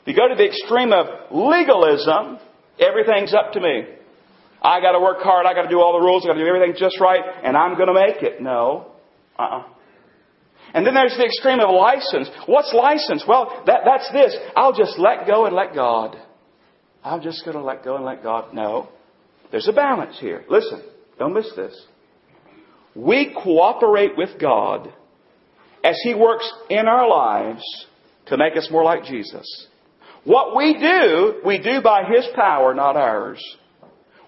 If 0.01 0.07
you 0.07 0.15
go 0.15 0.27
to 0.27 0.35
the 0.35 0.45
extreme 0.45 0.91
of 0.93 1.31
legalism, 1.31 2.39
everything's 2.79 3.33
up 3.33 3.53
to 3.53 3.61
me. 3.61 3.85
I 4.61 4.79
got 4.81 4.93
to 4.93 4.99
work 4.99 5.19
hard. 5.21 5.45
I 5.45 5.53
got 5.53 5.63
to 5.63 5.69
do 5.69 5.79
all 5.79 5.99
the 5.99 6.05
rules. 6.05 6.23
I 6.23 6.29
got 6.29 6.33
to 6.33 6.39
do 6.39 6.47
everything 6.47 6.75
just 6.77 6.99
right, 6.99 7.21
and 7.43 7.55
I'm 7.57 7.75
going 7.75 7.87
to 7.87 7.93
make 7.93 8.23
it. 8.23 8.41
No. 8.41 8.91
Uh-uh. 9.37 9.63
And 10.73 10.85
then 10.85 10.93
there's 10.93 11.15
the 11.17 11.25
extreme 11.25 11.59
of 11.59 11.69
license. 11.69 12.29
What's 12.45 12.73
license? 12.73 13.23
Well, 13.27 13.63
that, 13.65 13.81
that's 13.85 14.11
this. 14.11 14.35
I'll 14.55 14.73
just 14.73 14.97
let 14.97 15.27
go 15.27 15.45
and 15.45 15.55
let 15.55 15.75
God. 15.75 16.17
I'm 17.03 17.21
just 17.21 17.43
going 17.43 17.57
to 17.57 17.63
let 17.63 17.83
go 17.83 17.95
and 17.95 18.05
let 18.05 18.23
God. 18.23 18.53
No. 18.53 18.89
There's 19.51 19.67
a 19.67 19.73
balance 19.73 20.17
here. 20.19 20.45
Listen, 20.49 20.81
don't 21.19 21.33
miss 21.33 21.51
this. 21.55 21.85
We 22.95 23.35
cooperate 23.43 24.17
with 24.17 24.39
God 24.39 24.93
as 25.83 25.99
He 26.03 26.13
works 26.13 26.49
in 26.69 26.87
our 26.87 27.07
lives 27.07 27.63
to 28.27 28.37
make 28.37 28.55
us 28.55 28.69
more 28.71 28.83
like 28.83 29.03
Jesus. 29.03 29.67
What 30.23 30.55
we 30.55 30.77
do, 30.77 31.41
we 31.45 31.57
do 31.57 31.81
by 31.81 32.03
His 32.03 32.27
power, 32.35 32.73
not 32.73 32.95
ours. 32.95 33.43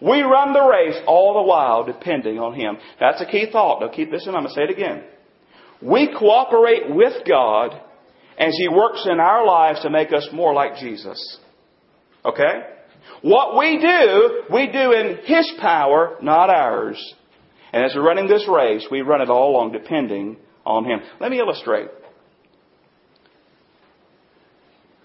We 0.01 0.21
run 0.21 0.51
the 0.51 0.67
race 0.67 1.01
all 1.07 1.35
the 1.35 1.43
while 1.43 1.85
depending 1.85 2.39
on 2.39 2.53
Him. 2.53 2.77
That's 2.99 3.21
a 3.21 3.25
key 3.25 3.47
thought. 3.51 3.79
Now 3.79 3.87
keep 3.89 4.11
this 4.11 4.27
in. 4.27 4.35
I'm 4.35 4.43
going 4.43 4.47
to 4.47 4.53
say 4.53 4.63
it 4.63 4.71
again. 4.71 5.03
We 5.83 6.15
cooperate 6.17 6.89
with 6.89 7.27
God 7.27 7.79
as 8.37 8.55
He 8.57 8.69
works 8.69 9.05
in 9.09 9.19
our 9.19 9.45
lives 9.45 9.81
to 9.81 9.89
make 9.89 10.13
us 10.13 10.27
more 10.31 10.53
like 10.53 10.77
Jesus. 10.77 11.39
Okay? 12.25 12.61
What 13.21 13.57
we 13.57 13.79
do, 13.79 14.43
we 14.51 14.67
do 14.67 14.91
in 14.93 15.19
His 15.25 15.51
power, 15.59 16.17
not 16.21 16.49
ours. 16.49 17.13
And 17.73 17.83
as 17.83 17.93
we're 17.95 18.05
running 18.05 18.27
this 18.27 18.47
race, 18.47 18.87
we 18.89 19.01
run 19.01 19.21
it 19.21 19.29
all 19.29 19.51
along 19.51 19.73
depending 19.73 20.37
on 20.65 20.85
Him. 20.85 20.99
Let 21.19 21.31
me 21.31 21.39
illustrate. 21.39 21.89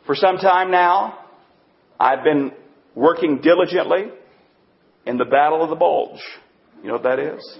For 0.06 0.14
some 0.14 0.36
time 0.36 0.70
now, 0.70 1.18
I've 1.98 2.22
been 2.22 2.52
working 2.94 3.40
diligently 3.42 4.10
in 5.06 5.18
the 5.18 5.24
battle 5.24 5.62
of 5.62 5.70
the 5.70 5.76
bulge. 5.76 6.20
You 6.82 6.88
know 6.88 6.94
what 6.94 7.02
that 7.02 7.18
is? 7.18 7.58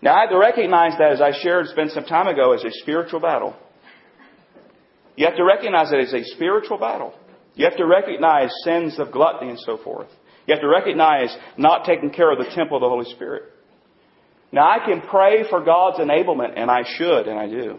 Now, 0.00 0.14
I 0.14 0.20
have 0.20 0.30
to 0.30 0.38
recognize 0.38 0.92
that, 0.98 1.12
as 1.12 1.20
I 1.20 1.32
shared 1.42 1.66
spent 1.68 1.90
some 1.90 2.04
time 2.04 2.28
ago, 2.28 2.52
as 2.52 2.62
a 2.64 2.70
spiritual 2.70 3.20
battle. 3.20 3.56
You 5.16 5.26
have 5.26 5.36
to 5.36 5.44
recognize 5.44 5.90
that 5.90 5.98
it's 5.98 6.12
a 6.12 6.22
spiritual 6.34 6.78
battle. 6.78 7.12
You 7.54 7.64
have 7.64 7.76
to 7.76 7.86
recognize 7.86 8.50
sins 8.62 9.00
of 9.00 9.10
gluttony 9.10 9.50
and 9.50 9.58
so 9.58 9.78
forth. 9.78 10.08
You 10.46 10.54
have 10.54 10.62
to 10.62 10.68
recognize 10.68 11.36
not 11.56 11.84
taking 11.84 12.10
care 12.10 12.30
of 12.30 12.38
the 12.38 12.54
temple 12.54 12.76
of 12.76 12.82
the 12.82 12.88
Holy 12.88 13.12
Spirit. 13.12 13.42
Now, 14.52 14.70
I 14.70 14.78
can 14.86 15.02
pray 15.02 15.44
for 15.50 15.64
God's 15.64 15.98
enablement, 15.98 16.52
and 16.56 16.70
I 16.70 16.84
should, 16.96 17.26
and 17.26 17.38
I 17.38 17.48
do. 17.48 17.78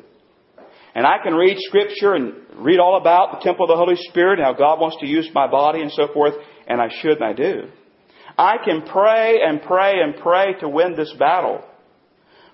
And 0.94 1.08
I 1.08 1.18
can 1.24 1.34
read 1.34 1.58
Scripture 1.60 2.14
and 2.16 2.34
read 2.58 2.80
all 2.80 2.98
about 2.98 3.32
the 3.32 3.44
temple 3.44 3.66
of 3.66 3.70
the 3.70 3.78
Holy 3.78 3.96
Spirit 4.10 4.40
and 4.40 4.46
how 4.46 4.54
God 4.54 4.80
wants 4.80 4.98
to 5.00 5.08
use 5.08 5.30
my 5.34 5.50
body 5.50 5.82
and 5.82 5.92
so 5.92 6.08
forth, 6.14 6.34
and 6.68 6.82
I 6.82 6.90
should, 7.02 7.22
and 7.22 7.24
I 7.24 7.34
do. 7.34 7.70
I 8.38 8.58
can 8.64 8.82
pray 8.82 9.40
and 9.46 9.62
pray 9.62 9.94
and 10.02 10.16
pray 10.22 10.56
to 10.60 10.70
win 10.70 10.96
this 10.96 11.14
battle. 11.18 11.64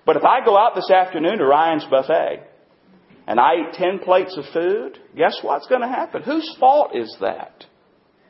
But 0.06 0.16
if 0.16 0.24
I 0.24 0.44
go 0.44 0.56
out 0.56 0.76
this 0.76 0.90
afternoon 0.90 1.38
to 1.38 1.44
Ryan's 1.44 1.84
buffet 1.90 2.44
and 3.26 3.40
I 3.40 3.54
eat 3.56 3.74
10 3.74 3.98
plates 3.98 4.36
of 4.38 4.44
food, 4.52 4.98
guess 5.16 5.38
what's 5.42 5.66
going 5.66 5.80
to 5.82 5.88
happen? 5.88 6.22
Whose 6.22 6.56
fault 6.60 6.94
is 6.94 7.14
that? 7.20 7.64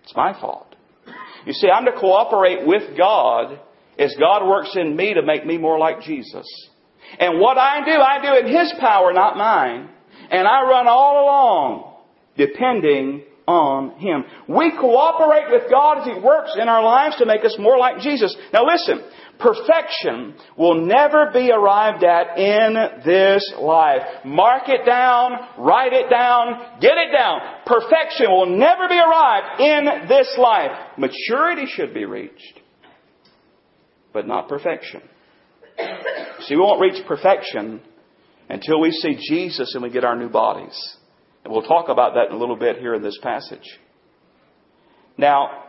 It's 0.02 0.16
my 0.16 0.33
fault. 0.40 0.75
You 1.45 1.52
see, 1.52 1.68
I'm 1.68 1.85
to 1.85 1.92
cooperate 1.92 2.66
with 2.66 2.97
God 2.97 3.61
as 3.99 4.14
God 4.18 4.49
works 4.49 4.75
in 4.75 4.97
me 4.97 5.14
to 5.14 5.23
make 5.23 5.47
me 5.47 5.59
more 5.59 5.78
like 5.78 6.00
Jesus. 6.00 6.47
And 7.18 7.38
what 7.38 7.59
I 7.59 7.85
do, 7.85 7.92
I 7.92 8.21
do 8.23 8.47
in 8.47 8.52
His 8.52 8.73
power, 8.80 9.12
not 9.12 9.37
mine. 9.37 9.90
And 10.30 10.49
I 10.49 10.62
run 10.62 10.88
all 10.88 11.25
along 11.25 11.92
depending 12.37 13.23
on 13.47 13.99
Him. 13.99 14.25
We 14.49 14.73
cooperate 14.73 15.50
with 15.50 15.71
God 15.71 15.99
as 15.99 16.06
He 16.06 16.21
works 16.21 16.56
in 16.61 16.68
our 16.68 16.83
lives 16.83 17.16
to 17.16 17.26
make 17.26 17.45
us 17.45 17.56
more 17.59 17.78
like 17.78 18.00
Jesus. 18.00 18.37
Now 18.52 18.66
listen, 18.66 19.02
Perfection 19.38 20.35
will 20.57 20.87
never 20.87 21.31
be 21.33 21.50
arrived 21.50 22.02
at 22.05 22.38
in 22.38 22.75
this 23.05 23.52
life. 23.59 24.02
Mark 24.25 24.62
it 24.69 24.87
down, 24.87 25.33
write 25.59 25.93
it 25.93 26.09
down, 26.09 26.78
get 26.81 26.95
it 26.97 27.12
down. 27.16 27.40
Perfection 27.66 28.31
will 28.31 28.57
never 28.57 28.88
be 28.88 28.99
arrived 28.99 29.61
in 29.61 30.09
this 30.09 30.35
life. 30.38 30.71
Maturity 30.97 31.66
should 31.66 31.93
be 31.93 32.07
reached, 32.07 32.61
but 34.12 34.26
not 34.26 34.49
perfection. 34.49 35.02
See, 36.40 36.55
we 36.55 36.61
won't 36.61 36.81
reach 36.81 37.07
perfection 37.07 37.83
until 38.49 38.81
we 38.81 38.90
see 38.90 39.19
Jesus 39.28 39.75
and 39.75 39.83
we 39.83 39.90
get 39.90 40.05
our 40.05 40.16
new 40.16 40.31
bodies. 40.31 40.97
And 41.45 41.52
we'll 41.52 41.62
talk 41.62 41.88
about 41.88 42.14
that 42.14 42.28
in 42.31 42.33
a 42.33 42.38
little 42.38 42.57
bit 42.57 42.78
here 42.78 42.95
in 42.95 43.02
this 43.02 43.19
passage. 43.23 43.78
Now, 45.19 45.65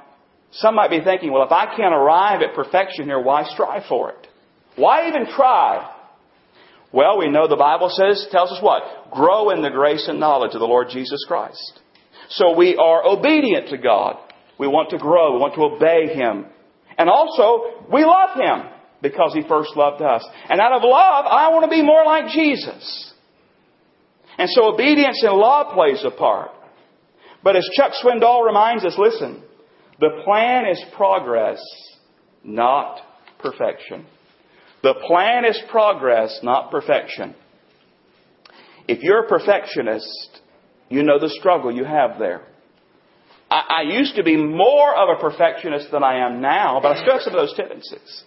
some 0.51 0.75
might 0.75 0.89
be 0.89 1.01
thinking, 1.01 1.31
well, 1.31 1.43
if 1.43 1.51
I 1.51 1.75
can't 1.75 1.93
arrive 1.93 2.41
at 2.41 2.55
perfection 2.55 3.05
here, 3.05 3.21
why 3.21 3.43
strive 3.43 3.83
for 3.87 4.11
it? 4.11 4.27
Why 4.75 5.07
even 5.07 5.25
try? 5.27 5.93
Well, 6.93 7.17
we 7.19 7.29
know 7.29 7.47
the 7.47 7.57
Bible 7.57 7.89
says, 7.89 8.27
tells 8.31 8.51
us 8.51 8.61
what? 8.61 9.11
Grow 9.11 9.49
in 9.49 9.61
the 9.61 9.69
grace 9.69 10.07
and 10.07 10.19
knowledge 10.19 10.53
of 10.53 10.59
the 10.59 10.65
Lord 10.65 10.87
Jesus 10.89 11.23
Christ. 11.27 11.79
So 12.29 12.55
we 12.55 12.75
are 12.77 13.05
obedient 13.05 13.69
to 13.69 13.77
God. 13.77 14.17
We 14.57 14.67
want 14.67 14.89
to 14.91 14.97
grow. 14.97 15.33
We 15.33 15.39
want 15.39 15.55
to 15.55 15.63
obey 15.63 16.13
Him. 16.13 16.45
And 16.97 17.09
also, 17.09 17.85
we 17.91 18.05
love 18.05 18.39
Him 18.39 18.69
because 19.01 19.33
He 19.33 19.47
first 19.47 19.75
loved 19.75 20.01
us. 20.01 20.25
And 20.49 20.59
out 20.59 20.73
of 20.73 20.81
love, 20.83 21.25
I 21.25 21.49
want 21.49 21.65
to 21.65 21.69
be 21.69 21.83
more 21.83 22.05
like 22.05 22.31
Jesus. 22.31 23.13
And 24.37 24.49
so 24.49 24.73
obedience 24.73 25.21
and 25.23 25.33
love 25.33 25.73
plays 25.73 26.03
a 26.05 26.11
part. 26.11 26.51
But 27.43 27.55
as 27.55 27.67
Chuck 27.75 27.91
Swindoll 28.03 28.45
reminds 28.45 28.85
us, 28.85 28.95
listen, 28.97 29.43
the 29.99 30.21
plan 30.23 30.67
is 30.67 30.83
progress, 30.95 31.59
not 32.43 33.01
perfection. 33.39 34.05
The 34.83 34.93
plan 35.07 35.45
is 35.45 35.59
progress, 35.69 36.39
not 36.43 36.71
perfection. 36.71 37.35
If 38.87 39.01
you're 39.01 39.25
a 39.25 39.27
perfectionist, 39.27 40.41
you 40.89 41.03
know 41.03 41.19
the 41.19 41.29
struggle 41.29 41.71
you 41.71 41.83
have 41.83 42.19
there. 42.19 42.43
I, 43.49 43.79
I, 43.79 43.81
used 43.81 44.15
to 44.15 44.23
be 44.23 44.37
more 44.37 44.95
of 44.95 45.17
a 45.17 45.21
perfectionist 45.21 45.91
than 45.91 46.03
I 46.03 46.25
am 46.25 46.41
now, 46.41 46.79
but 46.81 46.97
I 46.97 47.01
still 47.01 47.13
have 47.13 47.21
some 47.21 47.33
of 47.33 47.39
those 47.39 47.55
tendencies. 47.55 48.23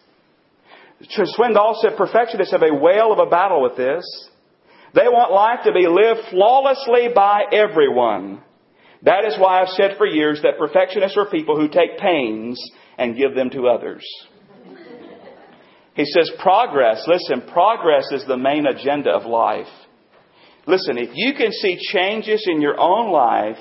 Swindoll 1.39 1.77
said 1.81 1.97
perfectionists 1.97 2.53
have 2.53 2.63
a 2.63 2.75
whale 2.75 3.13
of 3.13 3.19
a 3.19 3.31
battle 3.31 3.63
with 3.63 3.77
this. 3.77 4.05
They 4.95 5.09
want 5.09 5.33
life 5.33 5.61
to 5.65 5.73
be 5.73 5.87
lived 5.87 6.29
flawlessly 6.31 7.09
by 7.15 7.45
everyone. 7.53 8.43
That 9.03 9.25
is 9.25 9.37
why 9.39 9.61
I've 9.61 9.69
said 9.69 9.97
for 9.97 10.07
years 10.07 10.43
that 10.43 10.59
perfectionists 10.59 11.17
are 11.17 11.27
people 11.27 11.57
who 11.57 11.69
take 11.69 11.99
pains 11.99 12.61
and 12.99 13.17
give 13.17 13.35
them 13.35 13.51
to 13.51 13.69
others. 13.69 14.05
He 15.95 16.05
says 16.05 16.31
progress, 16.39 17.07
listen, 17.07 17.49
progress 17.51 18.11
is 18.13 18.25
the 18.27 18.37
main 18.37 18.67
agenda 18.67 19.11
of 19.11 19.25
life. 19.27 19.67
Listen, 20.67 20.99
if 20.99 21.11
you 21.15 21.35
can 21.35 21.51
see 21.53 21.79
changes 21.93 22.47
in 22.51 22.61
your 22.61 22.79
own 22.79 23.11
life 23.11 23.59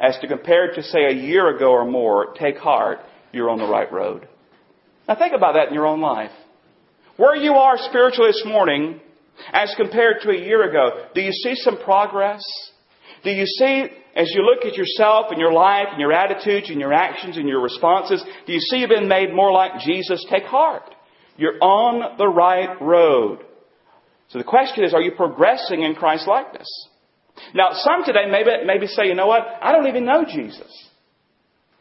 as 0.00 0.16
to 0.20 0.28
compare 0.28 0.72
to 0.72 0.82
say 0.82 1.04
a 1.06 1.12
year 1.12 1.54
ago 1.54 1.70
or 1.70 1.84
more, 1.84 2.34
take 2.38 2.56
heart. 2.56 3.00
you're 3.32 3.50
on 3.50 3.58
the 3.58 3.68
right 3.68 3.92
road. 3.92 4.26
Now 5.06 5.16
think 5.16 5.34
about 5.34 5.54
that 5.54 5.68
in 5.68 5.74
your 5.74 5.86
own 5.86 6.00
life. 6.00 6.30
Where 7.16 7.34
you 7.34 7.54
are 7.54 7.76
spiritually 7.78 8.30
this 8.30 8.44
morning 8.46 9.00
as 9.52 9.74
compared 9.76 10.22
to 10.22 10.30
a 10.30 10.38
year 10.38 10.68
ago, 10.68 11.06
do 11.14 11.20
you 11.20 11.32
see 11.32 11.54
some 11.56 11.78
progress? 11.78 12.42
Do 13.24 13.30
you 13.30 13.46
see, 13.46 13.86
as 14.14 14.30
you 14.34 14.42
look 14.42 14.64
at 14.64 14.76
yourself 14.76 15.26
and 15.30 15.40
your 15.40 15.52
life 15.52 15.88
and 15.90 16.00
your 16.00 16.12
attitudes 16.12 16.70
and 16.70 16.80
your 16.80 16.92
actions 16.92 17.36
and 17.36 17.48
your 17.48 17.60
responses, 17.60 18.24
do 18.46 18.52
you 18.52 18.60
see 18.60 18.78
you've 18.78 18.90
been 18.90 19.08
made 19.08 19.34
more 19.34 19.52
like 19.52 19.80
Jesus? 19.80 20.24
Take 20.30 20.44
heart. 20.44 20.94
You're 21.36 21.58
on 21.60 22.18
the 22.18 22.28
right 22.28 22.80
road. 22.80 23.40
So 24.28 24.38
the 24.38 24.44
question 24.44 24.84
is, 24.84 24.92
are 24.92 25.00
you 25.00 25.12
progressing 25.12 25.82
in 25.82 25.94
Christ 25.94 26.26
likeness? 26.26 26.68
Now, 27.54 27.70
some 27.72 28.04
today 28.04 28.26
maybe, 28.30 28.50
maybe 28.66 28.86
say, 28.86 29.06
you 29.06 29.14
know 29.14 29.26
what? 29.26 29.42
I 29.62 29.72
don't 29.72 29.86
even 29.86 30.04
know 30.04 30.24
Jesus. 30.24 30.88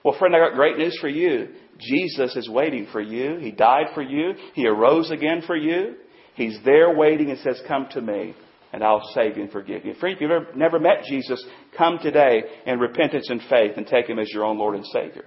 Well, 0.03 0.17
friend, 0.17 0.35
I 0.35 0.39
got 0.39 0.55
great 0.55 0.77
news 0.77 0.97
for 1.01 1.09
you. 1.09 1.49
Jesus 1.79 2.35
is 2.35 2.49
waiting 2.49 2.87
for 2.91 3.01
you. 3.01 3.37
He 3.37 3.51
died 3.51 3.87
for 3.93 4.01
you. 4.01 4.33
He 4.53 4.67
arose 4.67 5.11
again 5.11 5.41
for 5.45 5.55
you. 5.55 5.95
He's 6.35 6.57
there 6.63 6.95
waiting 6.95 7.31
and 7.31 7.39
says, 7.39 7.59
come 7.67 7.87
to 7.91 8.01
me 8.01 8.35
and 8.73 8.83
I'll 8.83 9.07
save 9.13 9.37
you 9.37 9.43
and 9.43 9.51
forgive 9.51 9.85
you. 9.85 9.93
Friend, 9.95 10.15
if 10.15 10.21
you've 10.21 10.31
ever, 10.31 10.47
never 10.55 10.79
met 10.79 11.03
Jesus, 11.07 11.43
come 11.77 11.99
today 12.01 12.43
in 12.65 12.79
repentance 12.79 13.29
and 13.29 13.41
faith 13.49 13.73
and 13.77 13.87
take 13.87 14.07
Him 14.07 14.19
as 14.19 14.29
your 14.29 14.45
own 14.45 14.57
Lord 14.57 14.75
and 14.75 14.85
Savior. 14.85 15.25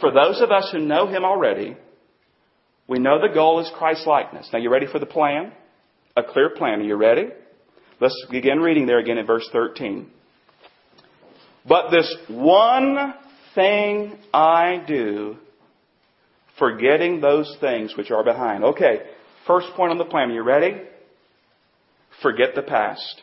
For 0.00 0.12
those 0.12 0.40
of 0.40 0.50
us 0.50 0.68
who 0.72 0.78
know 0.78 1.06
Him 1.06 1.24
already, 1.24 1.76
we 2.86 2.98
know 2.98 3.20
the 3.20 3.32
goal 3.32 3.60
is 3.60 3.70
Christ 3.76 4.06
likeness. 4.06 4.48
Now, 4.52 4.58
you 4.58 4.70
ready 4.70 4.86
for 4.86 4.98
the 4.98 5.06
plan? 5.06 5.52
A 6.16 6.22
clear 6.22 6.50
plan. 6.50 6.80
Are 6.80 6.84
you 6.84 6.96
ready? 6.96 7.28
Let's 8.00 8.26
begin 8.30 8.58
reading 8.58 8.86
there 8.86 8.98
again 8.98 9.18
in 9.18 9.26
verse 9.26 9.48
13. 9.52 10.10
But 11.66 11.90
this 11.90 12.14
one 12.28 13.14
thing 13.54 14.18
I 14.34 14.82
do, 14.86 15.36
forgetting 16.58 17.20
those 17.20 17.56
things 17.60 17.96
which 17.96 18.10
are 18.10 18.24
behind. 18.24 18.64
Okay, 18.64 19.02
first 19.46 19.68
point 19.76 19.92
on 19.92 19.98
the 19.98 20.04
plan. 20.04 20.30
Are 20.30 20.34
you 20.34 20.42
ready? 20.42 20.82
Forget 22.22 22.54
the 22.54 22.62
past. 22.62 23.22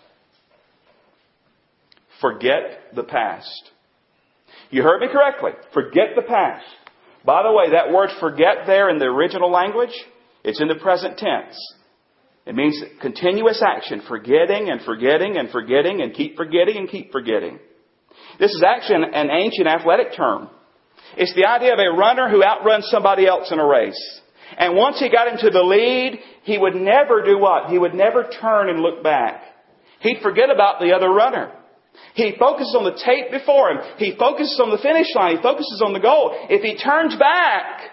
Forget 2.22 2.96
the 2.96 3.04
past. 3.04 3.72
You 4.70 4.84
heard 4.84 5.02
me 5.02 5.08
correctly. 5.12 5.52
Forget 5.74 6.16
the 6.16 6.22
past. 6.22 6.66
By 7.26 7.44
the 7.44 7.52
way, 7.52 7.72
that 7.72 7.92
word 7.92 8.10
forget 8.20 8.66
there 8.66 8.90
in 8.90 9.00
the 9.00 9.06
original 9.06 9.52
language, 9.52 9.94
it's 10.44 10.62
in 10.62 10.68
the 10.68 10.76
present 10.76 11.18
tense. 11.18 11.58
It 12.46 12.56
means 12.56 12.82
continuous 13.02 13.62
action, 13.66 14.02
forgetting 14.08 14.70
and 14.70 14.82
forgetting 14.82 15.38
and 15.38 15.50
forgetting 15.50 16.02
and 16.02 16.14
keep 16.14 16.36
forgetting 16.36 16.78
and 16.78 16.90
keep 16.90 17.12
forgetting. 17.12 17.60
This 18.40 18.52
is 18.52 18.64
actually 18.66 19.04
an 19.14 19.30
ancient 19.30 19.68
athletic 19.68 20.16
term. 20.16 20.50
It's 21.18 21.34
the 21.36 21.48
idea 21.48 21.74
of 21.74 21.80
a 21.80 21.98
runner 21.98 22.30
who 22.30 22.44
outruns 22.44 22.88
somebody 22.90 23.28
else 23.28 23.52
in 23.52 23.60
a 23.60 23.68
race. 23.68 24.22
And 24.58 24.76
once 24.76 25.00
he 25.00 25.10
got 25.10 25.28
into 25.28 25.50
the 25.50 25.64
lead, 25.64 26.20
he 26.44 26.58
would 26.58 26.76
never 26.76 27.24
do 27.24 27.38
what? 27.38 27.70
He 27.70 27.78
would 27.78 27.94
never 27.94 28.30
turn 28.42 28.70
and 28.70 28.80
look 28.80 29.04
back. 29.04 29.44
He'd 30.02 30.22
forget 30.22 30.50
about 30.50 30.80
the 30.80 30.94
other 30.94 31.10
runner. 31.10 31.52
He 32.14 32.36
focuses 32.40 32.76
on 32.78 32.86
the 32.86 33.00
tape 33.04 33.32
before 33.32 33.72
him. 33.72 33.78
He 33.98 34.16
focuses 34.18 34.60
on 34.64 34.72
the 34.72 34.78
finish 34.78 35.08
line. 35.16 35.38
He 35.38 35.42
focuses 35.42 35.82
on 35.86 35.94
the 35.94 36.00
goal. 36.00 36.32
If 36.50 36.62
he 36.62 36.78
turns 36.78 37.16
back, 37.18 37.92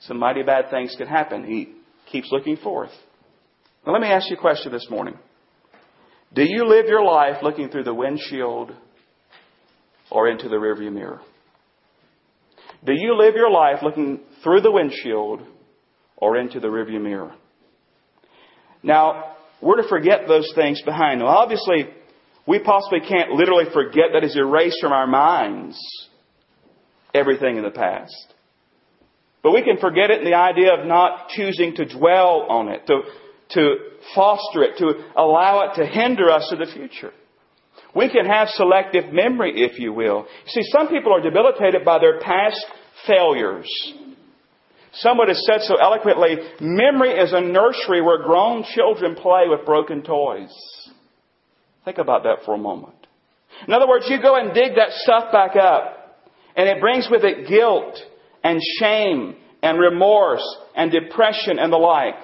some 0.00 0.18
mighty 0.18 0.42
bad 0.42 0.70
things 0.70 0.94
can 0.96 1.06
happen. 1.06 1.44
He 1.44 1.74
keeps 2.10 2.28
looking 2.30 2.56
forth. 2.56 2.90
Now 3.86 3.92
let 3.92 4.02
me 4.02 4.08
ask 4.08 4.30
you 4.30 4.36
a 4.36 4.40
question 4.40 4.72
this 4.72 4.86
morning. 4.90 5.18
Do 6.34 6.42
you 6.42 6.66
live 6.66 6.86
your 6.86 7.04
life 7.04 7.42
looking 7.42 7.68
through 7.68 7.84
the 7.84 7.94
windshield 7.94 8.72
or 10.10 10.28
into 10.28 10.48
the 10.48 10.56
rearview 10.56 10.92
mirror? 10.92 11.20
Do 12.84 12.92
you 12.94 13.16
live 13.16 13.34
your 13.34 13.50
life 13.50 13.78
looking 13.82 14.20
through 14.42 14.60
the 14.60 14.70
windshield 14.70 15.40
or 16.16 16.36
into 16.36 16.60
the 16.60 16.68
rearview 16.68 17.00
mirror? 17.00 17.34
Now, 18.82 19.36
we're 19.60 19.82
to 19.82 19.88
forget 19.88 20.28
those 20.28 20.50
things 20.54 20.82
behind. 20.82 21.20
Now, 21.20 21.28
obviously, 21.28 21.88
we 22.46 22.58
possibly 22.60 23.00
can't 23.00 23.32
literally 23.32 23.64
forget 23.72 24.06
that 24.12 24.24
is 24.24 24.36
erased 24.36 24.78
from 24.80 24.92
our 24.92 25.06
minds 25.06 25.78
everything 27.14 27.56
in 27.56 27.64
the 27.64 27.70
past. 27.70 28.34
But 29.42 29.52
we 29.52 29.62
can 29.62 29.78
forget 29.78 30.10
it 30.10 30.18
in 30.18 30.24
the 30.24 30.36
idea 30.36 30.74
of 30.74 30.86
not 30.86 31.28
choosing 31.30 31.74
to 31.76 31.84
dwell 31.86 32.46
on 32.48 32.68
it, 32.68 32.86
to, 32.86 33.02
to 33.50 33.76
foster 34.14 34.62
it, 34.62 34.78
to 34.78 34.92
allow 35.16 35.68
it 35.68 35.76
to 35.76 35.86
hinder 35.86 36.30
us 36.30 36.52
in 36.52 36.58
the 36.58 36.66
future. 36.66 37.12
We 37.94 38.10
can 38.10 38.26
have 38.26 38.48
selective 38.48 39.12
memory, 39.12 39.62
if 39.62 39.78
you 39.78 39.92
will. 39.92 40.26
See, 40.46 40.62
some 40.64 40.88
people 40.88 41.14
are 41.14 41.20
debilitated 41.22 41.84
by 41.84 41.98
their 41.98 42.20
past 42.20 42.64
failures. 43.06 43.68
Someone 45.00 45.28
has 45.28 45.44
said 45.46 45.60
so 45.62 45.76
eloquently, 45.76 46.36
memory 46.60 47.12
is 47.12 47.32
a 47.32 47.40
nursery 47.40 48.00
where 48.00 48.22
grown 48.22 48.64
children 48.74 49.14
play 49.14 49.44
with 49.46 49.66
broken 49.66 50.02
toys. 50.02 50.54
Think 51.84 51.98
about 51.98 52.22
that 52.22 52.44
for 52.44 52.54
a 52.54 52.58
moment. 52.58 52.94
In 53.66 53.74
other 53.74 53.88
words, 53.88 54.06
you 54.08 54.20
go 54.20 54.36
and 54.36 54.54
dig 54.54 54.74
that 54.76 54.92
stuff 54.92 55.32
back 55.32 55.56
up, 55.56 56.24
and 56.56 56.68
it 56.68 56.80
brings 56.80 57.08
with 57.10 57.24
it 57.24 57.48
guilt 57.48 57.98
and 58.42 58.60
shame 58.80 59.36
and 59.62 59.78
remorse 59.78 60.44
and 60.74 60.90
depression 60.90 61.58
and 61.58 61.72
the 61.72 61.76
like. 61.76 62.14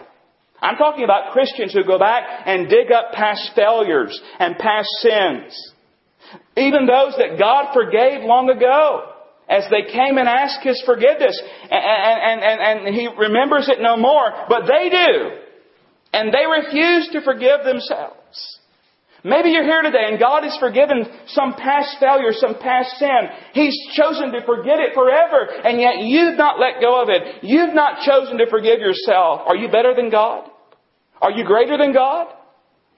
I'm 0.61 0.77
talking 0.77 1.05
about 1.05 1.33
Christians 1.33 1.73
who 1.73 1.85
go 1.85 1.99
back 1.99 2.25
and 2.47 2.69
dig 2.69 2.91
up 2.93 3.13
past 3.13 3.51
failures 3.55 4.19
and 4.39 4.57
past 4.57 4.89
sins. 5.01 5.73
Even 6.57 6.87
those 6.87 7.15
that 7.19 7.39
God 7.39 7.75
forgave 7.75 8.23
long 8.23 8.49
ago 8.49 9.12
as 9.53 9.69
they 9.69 9.93
came 9.93 10.17
and 10.17 10.27
asked 10.27 10.65
His 10.65 10.83
forgiveness. 10.87 11.37
And, 11.71 12.41
and, 12.41 12.41
and, 12.41 12.87
and 12.89 12.95
He 12.95 13.09
remembers 13.13 13.69
it 13.69 13.81
no 13.81 13.97
more, 13.99 14.33
but 14.49 14.63
they 14.65 14.89
do. 14.89 15.37
And 16.15 16.33
they 16.33 16.49
refuse 16.49 17.09
to 17.13 17.21
forgive 17.21 17.65
themselves. 17.65 18.59
Maybe 19.25 19.51
you're 19.51 19.63
here 19.63 19.83
today 19.83 20.09
and 20.09 20.19
God 20.19 20.43
has 20.43 20.57
forgiven 20.59 21.07
some 21.29 21.55
past 21.55 21.97
failure, 22.01 22.33
some 22.33 22.59
past 22.59 22.99
sin. 22.99 23.31
He's 23.55 23.77
chosen 23.95 24.33
to 24.33 24.45
forget 24.45 24.81
it 24.81 24.95
forever, 24.95 25.47
and 25.47 25.81
yet 25.81 26.01
you've 26.01 26.37
not 26.37 26.59
let 26.59 26.81
go 26.81 27.01
of 27.01 27.09
it. 27.09 27.45
You've 27.45 27.75
not 27.75 28.05
chosen 28.05 28.39
to 28.39 28.51
forgive 28.51 28.81
yourself. 28.81 29.43
Are 29.47 29.55
you 29.55 29.69
better 29.71 29.95
than 29.95 30.11
God? 30.11 30.51
Are 31.21 31.31
you 31.31 31.45
greater 31.45 31.79
than 31.79 31.93
God? 31.93 32.35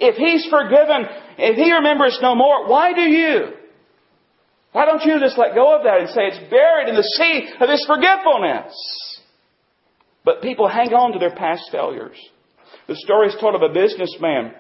If 0.00 0.16
He's 0.16 0.48
forgiven, 0.48 1.04
if 1.36 1.56
He 1.56 1.72
remembers 1.72 2.18
no 2.22 2.34
more, 2.34 2.66
why 2.68 2.94
do 2.94 3.02
you? 3.02 3.63
Why 4.74 4.86
don't 4.86 5.04
you 5.04 5.20
just 5.20 5.38
let 5.38 5.54
go 5.54 5.76
of 5.76 5.84
that 5.84 6.00
and 6.00 6.08
say 6.10 6.26
it's 6.26 6.50
buried 6.50 6.88
in 6.88 6.96
the 6.96 7.06
sea 7.14 7.48
of 7.60 7.70
His 7.70 7.86
forgetfulness? 7.86 8.74
But 10.24 10.42
people 10.42 10.66
hang 10.66 10.92
on 10.92 11.12
to 11.12 11.20
their 11.20 11.30
past 11.30 11.70
failures. 11.70 12.18
The 12.88 12.96
story 12.96 13.28
is 13.28 13.36
told 13.38 13.54
of 13.54 13.62
a 13.62 13.72
businessman 13.72 14.52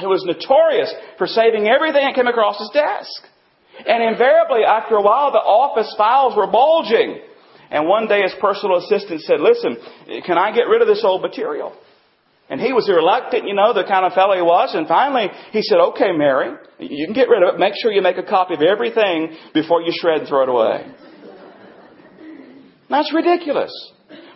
who 0.00 0.08
was 0.08 0.24
notorious 0.26 0.92
for 1.18 1.28
saving 1.28 1.68
everything 1.68 2.02
that 2.02 2.16
came 2.16 2.26
across 2.26 2.58
his 2.58 2.70
desk. 2.74 3.22
And 3.86 4.02
invariably, 4.02 4.64
after 4.66 4.96
a 4.96 5.02
while, 5.02 5.30
the 5.30 5.38
office 5.38 5.94
files 5.96 6.34
were 6.36 6.50
bulging. 6.50 7.20
And 7.70 7.86
one 7.86 8.08
day 8.08 8.22
his 8.22 8.34
personal 8.40 8.78
assistant 8.78 9.20
said, 9.22 9.38
listen, 9.38 9.76
can 10.26 10.36
I 10.36 10.50
get 10.50 10.66
rid 10.66 10.82
of 10.82 10.88
this 10.88 11.04
old 11.04 11.22
material? 11.22 11.76
And 12.50 12.60
he 12.60 12.72
was 12.72 12.88
reluctant, 12.88 13.48
you 13.48 13.54
know, 13.54 13.72
the 13.72 13.84
kind 13.84 14.04
of 14.04 14.12
fellow 14.12 14.34
he 14.36 14.42
was. 14.42 14.74
And 14.74 14.86
finally, 14.86 15.28
he 15.50 15.62
said, 15.62 15.78
okay, 15.92 16.12
Mary, 16.12 16.52
you 16.78 17.06
can 17.06 17.14
get 17.14 17.28
rid 17.28 17.42
of 17.42 17.54
it. 17.54 17.58
Make 17.58 17.72
sure 17.80 17.90
you 17.90 18.02
make 18.02 18.18
a 18.18 18.22
copy 18.22 18.54
of 18.54 18.62
everything 18.62 19.32
before 19.54 19.80
you 19.80 19.92
shred 19.92 20.20
and 20.20 20.28
throw 20.28 20.42
it 20.42 20.48
away. 20.50 20.92
That's 22.90 23.12
ridiculous. 23.14 23.72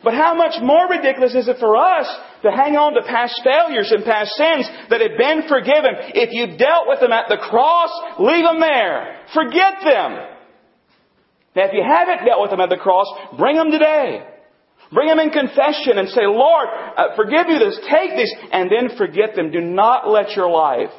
But 0.03 0.14
how 0.14 0.35
much 0.35 0.57
more 0.62 0.88
ridiculous 0.88 1.35
is 1.35 1.49
it 1.49 1.59
for 1.59 1.77
us 1.77 2.09
to 2.42 2.51
hang 2.51 2.77
on 2.77 2.94
to 2.94 3.03
past 3.03 3.40
failures 3.44 3.92
and 3.92 4.05
past 4.05 4.33
sins 4.35 4.68
that 4.88 5.03
have 5.03 5.18
been 5.18 5.44
forgiven? 5.49 6.16
If 6.16 6.33
you 6.33 6.57
dealt 6.57 6.88
with 6.88 7.01
them 7.01 7.12
at 7.12 7.29
the 7.29 7.37
cross, 7.37 7.90
leave 8.18 8.44
them 8.44 8.61
there. 8.61 9.21
Forget 9.35 9.85
them. 9.85 10.11
Now, 11.57 11.64
if 11.66 11.73
you 11.75 11.83
haven't 11.85 12.25
dealt 12.25 12.40
with 12.40 12.51
them 12.51 12.61
at 12.61 12.71
the 12.71 12.81
cross, 12.81 13.07
bring 13.37 13.57
them 13.57 13.71
today. 13.71 14.25
Bring 14.92 15.09
them 15.09 15.18
in 15.18 15.31
confession 15.31 15.98
and 15.98 16.09
say, 16.09 16.22
Lord, 16.24 16.68
uh, 16.96 17.14
forgive 17.14 17.46
me 17.46 17.59
this, 17.59 17.79
take 17.90 18.16
this, 18.16 18.35
and 18.53 18.70
then 18.70 18.96
forget 18.96 19.35
them. 19.35 19.51
Do 19.51 19.61
not 19.61 20.09
let 20.09 20.35
your 20.35 20.48
life 20.51 20.90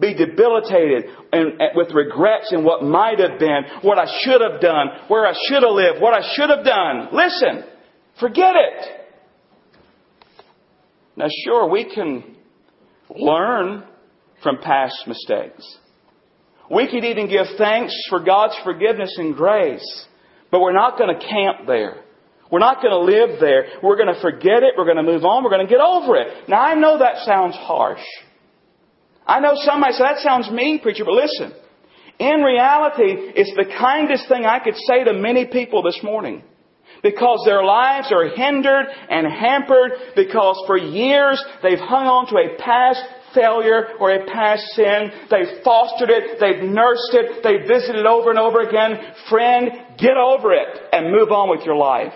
be 0.00 0.14
debilitated 0.14 1.04
and, 1.32 1.60
and 1.60 1.70
with 1.74 1.92
regrets 1.92 2.52
in 2.52 2.64
what 2.64 2.82
might 2.82 3.18
have 3.18 3.38
been, 3.38 3.64
what 3.82 3.98
I 3.98 4.06
should 4.22 4.40
have 4.40 4.60
done, 4.60 4.88
where 5.08 5.26
I 5.26 5.34
should 5.46 5.62
have 5.62 5.72
lived, 5.72 6.00
what 6.00 6.14
I 6.14 6.34
should 6.34 6.50
have 6.50 6.64
done. 6.64 7.08
Listen, 7.12 7.64
forget 8.18 8.54
it. 8.56 9.00
Now, 11.16 11.26
sure, 11.44 11.70
we 11.70 11.94
can 11.94 12.36
learn 13.14 13.84
from 14.42 14.58
past 14.62 15.06
mistakes. 15.06 15.78
We 16.70 16.88
could 16.90 17.04
even 17.04 17.28
give 17.28 17.46
thanks 17.58 17.94
for 18.08 18.20
God's 18.20 18.56
forgiveness 18.64 19.14
and 19.18 19.34
grace, 19.34 20.06
but 20.50 20.60
we're 20.60 20.72
not 20.72 20.98
going 20.98 21.14
to 21.14 21.26
camp 21.26 21.66
there. 21.66 22.02
We're 22.50 22.60
not 22.60 22.82
going 22.82 22.92
to 22.92 22.98
live 22.98 23.40
there. 23.40 23.66
We're 23.82 23.96
going 23.96 24.14
to 24.14 24.20
forget 24.20 24.62
it. 24.62 24.74
We're 24.76 24.84
going 24.84 24.98
to 24.98 25.02
move 25.02 25.24
on. 25.24 25.42
We're 25.42 25.50
going 25.50 25.66
to 25.66 25.70
get 25.70 25.80
over 25.80 26.16
it. 26.16 26.48
Now, 26.48 26.60
I 26.60 26.74
know 26.74 26.98
that 26.98 27.24
sounds 27.24 27.54
harsh. 27.56 28.04
I 29.26 29.40
know 29.40 29.54
some 29.56 29.80
might 29.80 29.94
say, 29.94 30.04
that 30.04 30.18
sounds 30.18 30.50
mean, 30.50 30.80
preacher, 30.80 31.04
but 31.04 31.14
listen. 31.14 31.52
In 32.18 32.42
reality, 32.42 33.32
it's 33.34 33.52
the 33.56 33.64
kindest 33.64 34.28
thing 34.28 34.44
I 34.44 34.58
could 34.58 34.76
say 34.86 35.04
to 35.04 35.14
many 35.14 35.46
people 35.46 35.82
this 35.82 35.98
morning. 36.02 36.42
because 37.02 37.42
their 37.44 37.62
lives 37.64 38.10
are 38.12 38.34
hindered 38.34 38.86
and 39.10 39.26
hampered 39.26 39.92
because 40.16 40.62
for 40.66 40.78
years 40.78 41.42
they've 41.62 41.78
hung 41.78 42.06
on 42.06 42.26
to 42.28 42.36
a 42.36 42.56
past 42.58 43.02
failure 43.34 43.88
or 44.00 44.10
a 44.10 44.24
past 44.26 44.62
sin. 44.74 45.10
They've 45.30 45.62
fostered 45.64 46.08
it. 46.08 46.40
They've 46.40 46.62
nursed 46.64 47.12
it. 47.12 47.42
They've 47.42 47.66
visited 47.66 48.00
it 48.00 48.06
over 48.06 48.30
and 48.30 48.38
over 48.38 48.60
again. 48.60 48.96
Friend, 49.28 49.70
get 49.98 50.16
over 50.16 50.52
it 50.52 50.68
and 50.92 51.12
move 51.12 51.30
on 51.30 51.50
with 51.50 51.66
your 51.66 51.76
life. 51.76 52.14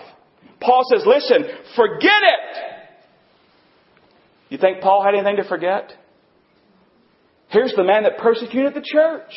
Paul 0.61 0.83
says, 0.91 1.05
listen, 1.07 1.45
forget 1.77 2.23
it. 2.23 2.65
You 4.49 4.59
think 4.59 4.81
Paul 4.81 5.05
had 5.05 5.15
anything 5.15 5.37
to 5.37 5.49
forget? 5.49 5.93
Here's 7.49 7.75
the 7.75 7.85
man 7.85 8.03
that 8.05 8.19
persecuted 8.19 8.75
the 8.75 8.85
church. 8.85 9.31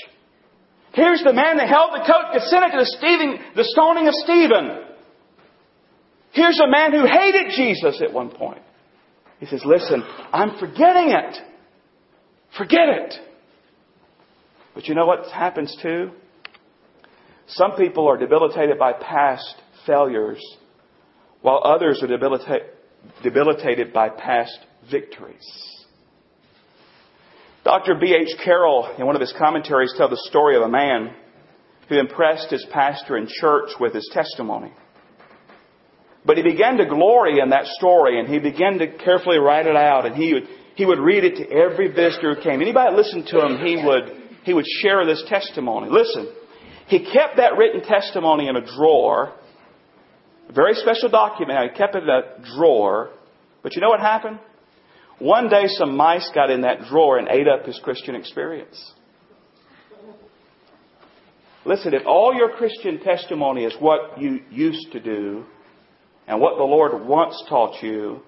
Here's 0.93 1.23
the 1.23 1.33
man 1.33 1.57
that 1.57 1.69
held 1.69 1.91
the 1.93 2.05
coat 2.05 2.41
Cynic 2.49 2.71
to 2.71 2.79
the, 2.79 2.95
Stephen, 2.97 3.39
the 3.55 3.63
stoning 3.63 4.07
of 4.07 4.13
Stephen. 4.13 4.87
Here's 6.33 6.59
a 6.59 6.67
man 6.69 6.91
who 6.91 7.05
hated 7.05 7.51
Jesus 7.55 8.01
at 8.01 8.13
one 8.13 8.29
point. 8.29 8.61
He 9.39 9.45
says, 9.45 9.63
listen, 9.65 10.03
I'm 10.31 10.57
forgetting 10.59 11.09
it. 11.09 11.37
Forget 12.57 12.89
it. 12.89 13.15
But 14.73 14.87
you 14.87 14.95
know 14.95 15.05
what 15.05 15.29
happens 15.31 15.75
too? 15.81 16.11
Some 17.47 17.73
people 17.77 18.07
are 18.07 18.17
debilitated 18.17 18.77
by 18.77 18.93
past 18.93 19.55
failures, 19.85 20.41
while 21.41 21.61
others 21.63 22.01
are 22.03 22.07
debilita- 22.07 22.67
debilitated 23.23 23.93
by 23.93 24.09
past 24.09 24.57
victories. 24.89 25.45
Dr. 27.63 27.95
B.H. 27.95 28.37
Carroll, 28.43 28.95
in 28.97 29.05
one 29.05 29.15
of 29.15 29.21
his 29.21 29.33
commentaries, 29.37 29.93
tells 29.95 30.09
the 30.09 30.21
story 30.29 30.55
of 30.55 30.63
a 30.63 30.69
man 30.69 31.13
who 31.89 31.99
impressed 31.99 32.49
his 32.49 32.65
pastor 32.71 33.17
in 33.17 33.27
church 33.27 33.69
with 33.79 33.93
his 33.93 34.09
testimony. 34.13 34.71
But 36.25 36.37
he 36.37 36.43
began 36.43 36.77
to 36.77 36.85
glory 36.85 37.39
in 37.39 37.49
that 37.49 37.65
story 37.65 38.19
and 38.19 38.27
he 38.27 38.39
began 38.39 38.77
to 38.79 38.87
carefully 38.87 39.37
write 39.37 39.65
it 39.65 39.75
out 39.75 40.05
and 40.05 40.15
he 40.15 40.33
would, 40.33 40.47
he 40.75 40.85
would 40.85 40.99
read 40.99 41.23
it 41.23 41.37
to 41.37 41.51
every 41.51 41.87
visitor 41.87 42.35
who 42.35 42.41
came. 42.41 42.61
Anybody 42.61 42.91
that 42.91 42.97
listened 42.97 43.27
to 43.27 43.45
him, 43.45 43.65
he 43.65 43.83
would, 43.83 44.03
he 44.43 44.53
would 44.53 44.65
share 44.81 45.05
this 45.05 45.23
testimony. 45.27 45.89
Listen, 45.89 46.31
he 46.87 46.99
kept 46.99 47.37
that 47.37 47.57
written 47.57 47.81
testimony 47.81 48.47
in 48.47 48.55
a 48.55 48.65
drawer, 48.65 49.33
a 50.51 50.53
very 50.53 50.75
special 50.75 51.09
document. 51.09 51.71
He 51.71 51.77
kept 51.77 51.95
it 51.95 52.03
in 52.03 52.09
a 52.09 52.55
drawer. 52.55 53.09
But 53.63 53.75
you 53.75 53.81
know 53.81 53.89
what 53.89 54.01
happened? 54.01 54.39
One 55.19 55.49
day 55.49 55.67
some 55.67 55.95
mice 55.95 56.29
got 56.33 56.49
in 56.49 56.61
that 56.61 56.87
drawer 56.89 57.17
and 57.17 57.27
ate 57.27 57.47
up 57.47 57.65
his 57.65 57.79
Christian 57.83 58.15
experience. 58.15 58.93
Listen, 61.63 61.93
if 61.93 62.01
all 62.07 62.33
your 62.33 62.49
Christian 62.57 62.99
testimony 62.99 63.65
is 63.65 63.73
what 63.79 64.19
you 64.19 64.39
used 64.49 64.91
to 64.93 64.99
do 64.99 65.45
and 66.27 66.41
what 66.41 66.57
the 66.57 66.63
Lord 66.63 67.05
once 67.05 67.41
taught 67.47 67.83
you 67.83 68.21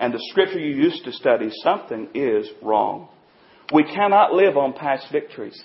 and 0.00 0.12
the 0.12 0.18
scripture 0.30 0.58
you 0.58 0.74
used 0.74 1.04
to 1.04 1.12
study, 1.12 1.50
something 1.62 2.08
is 2.14 2.48
wrong. 2.62 3.08
We 3.72 3.84
cannot 3.84 4.34
live 4.34 4.56
on 4.56 4.72
past 4.72 5.06
victories. 5.12 5.62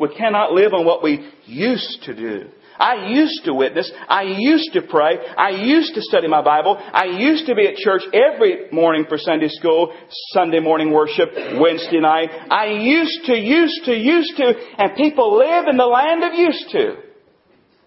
We 0.00 0.08
cannot 0.16 0.52
live 0.52 0.72
on 0.72 0.86
what 0.86 1.02
we 1.02 1.30
used 1.44 2.02
to 2.04 2.14
do. 2.14 2.48
I 2.82 3.06
used 3.10 3.44
to 3.44 3.54
witness. 3.54 3.92
I 4.08 4.22
used 4.22 4.72
to 4.72 4.82
pray. 4.82 5.16
I 5.38 5.50
used 5.50 5.94
to 5.94 6.02
study 6.02 6.26
my 6.26 6.42
Bible. 6.42 6.76
I 6.76 7.04
used 7.04 7.46
to 7.46 7.54
be 7.54 7.68
at 7.68 7.76
church 7.76 8.02
every 8.12 8.72
morning 8.72 9.04
for 9.08 9.18
Sunday 9.18 9.46
school, 9.50 9.94
Sunday 10.32 10.58
morning 10.58 10.92
worship, 10.92 11.30
Wednesday 11.60 12.00
night. 12.00 12.30
I 12.50 12.66
used 12.82 13.24
to, 13.26 13.38
used 13.38 13.84
to, 13.84 13.92
used 13.96 14.36
to, 14.36 14.52
and 14.78 14.96
people 14.96 15.38
live 15.38 15.68
in 15.68 15.76
the 15.76 15.86
land 15.86 16.24
of 16.24 16.34
used 16.34 16.70
to. 16.72 16.96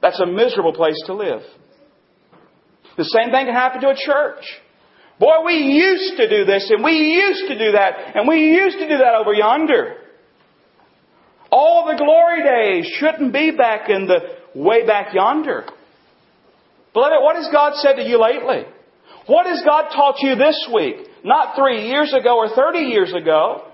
That's 0.01 0.21
a 0.21 0.25
miserable 0.25 0.71
place 0.71 1.01
to 1.07 1.13
live. 1.13 1.41
The 2.95 3.03
same 3.03 3.31
thing 3.31 3.47
can 3.47 3.53
happen 3.53 3.81
to 3.81 3.89
a 3.89 3.97
church. 3.97 4.45
Boy, 5.19 5.43
we 5.45 5.55
used 5.55 6.15
to 6.15 6.29
do 6.29 6.45
this 6.45 6.71
and 6.71 6.81
we 6.81 6.93
used 6.93 7.49
to 7.49 7.57
do 7.57 7.73
that 7.73 8.15
and 8.15 8.29
we 8.29 8.37
used 8.37 8.77
to 8.79 8.87
do 8.87 8.97
that 8.99 9.15
over 9.15 9.33
yonder. 9.33 9.95
All 11.51 11.85
the 11.85 11.97
glory 11.97 12.43
days 12.43 12.85
shouldn't 12.97 13.33
be 13.33 13.51
back 13.51 13.89
in 13.89 14.07
the 14.07 14.44
way 14.55 14.85
back 14.85 15.13
yonder. 15.13 15.65
Beloved, 16.93 17.17
what 17.21 17.35
has 17.35 17.49
God 17.51 17.73
said 17.75 17.95
to 17.95 18.03
you 18.03 18.19
lately? 18.19 18.63
What 19.27 19.45
has 19.47 19.61
God 19.65 19.89
taught 19.93 20.15
you 20.19 20.35
this 20.35 20.69
week? 20.73 20.95
Not 21.23 21.55
three 21.57 21.87
years 21.87 22.13
ago 22.13 22.37
or 22.37 22.49
30 22.49 22.79
years 22.79 23.13
ago. 23.13 23.67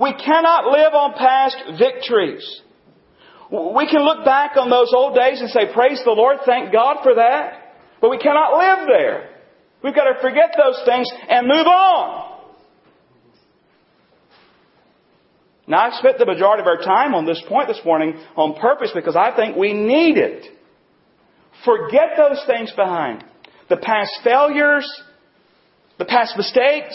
We 0.00 0.12
cannot 0.12 0.66
live 0.66 0.94
on 0.94 1.12
past 1.14 1.56
victories. 1.78 2.60
We 3.50 3.86
can 3.86 4.02
look 4.02 4.24
back 4.24 4.56
on 4.56 4.68
those 4.68 4.92
old 4.92 5.14
days 5.14 5.40
and 5.40 5.48
say, 5.50 5.72
praise 5.72 6.02
the 6.04 6.10
Lord, 6.10 6.38
thank 6.44 6.72
God 6.72 6.96
for 7.04 7.14
that. 7.14 7.76
But 8.00 8.10
we 8.10 8.18
cannot 8.18 8.58
live 8.58 8.88
there. 8.88 9.30
We've 9.84 9.94
got 9.94 10.12
to 10.12 10.20
forget 10.20 10.56
those 10.56 10.82
things 10.84 11.06
and 11.28 11.46
move 11.46 11.66
on. 11.66 12.33
Now, 15.66 15.86
I've 15.86 15.94
spent 15.94 16.18
the 16.18 16.26
majority 16.26 16.60
of 16.60 16.66
our 16.66 16.82
time 16.82 17.14
on 17.14 17.24
this 17.24 17.42
point 17.48 17.68
this 17.68 17.80
morning 17.84 18.20
on 18.36 18.54
purpose 18.60 18.90
because 18.94 19.16
I 19.16 19.34
think 19.34 19.56
we 19.56 19.72
need 19.72 20.18
it. 20.18 20.46
Forget 21.64 22.16
those 22.16 22.42
things 22.46 22.70
behind. 22.76 23.24
The 23.70 23.78
past 23.78 24.12
failures, 24.22 24.86
the 25.98 26.04
past 26.04 26.36
mistakes, 26.36 26.94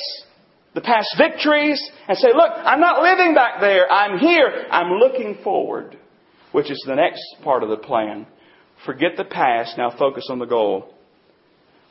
the 0.75 0.81
past 0.81 1.07
victories, 1.17 1.81
and 2.07 2.15
say, 2.17 2.27
look, 2.33 2.51
I'm 2.55 2.79
not 2.79 3.01
living 3.01 3.33
back 3.33 3.59
there. 3.59 3.91
I'm 3.91 4.19
here. 4.19 4.67
I'm 4.69 4.99
looking 4.99 5.39
forward, 5.43 5.97
which 6.51 6.69
is 6.69 6.83
the 6.85 6.95
next 6.95 7.23
part 7.43 7.63
of 7.63 7.69
the 7.69 7.77
plan. 7.77 8.27
Forget 8.85 9.17
the 9.17 9.25
past. 9.25 9.79
Now 9.79 9.89
focus 9.97 10.27
on 10.29 10.37
the 10.37 10.45
goal. 10.45 10.93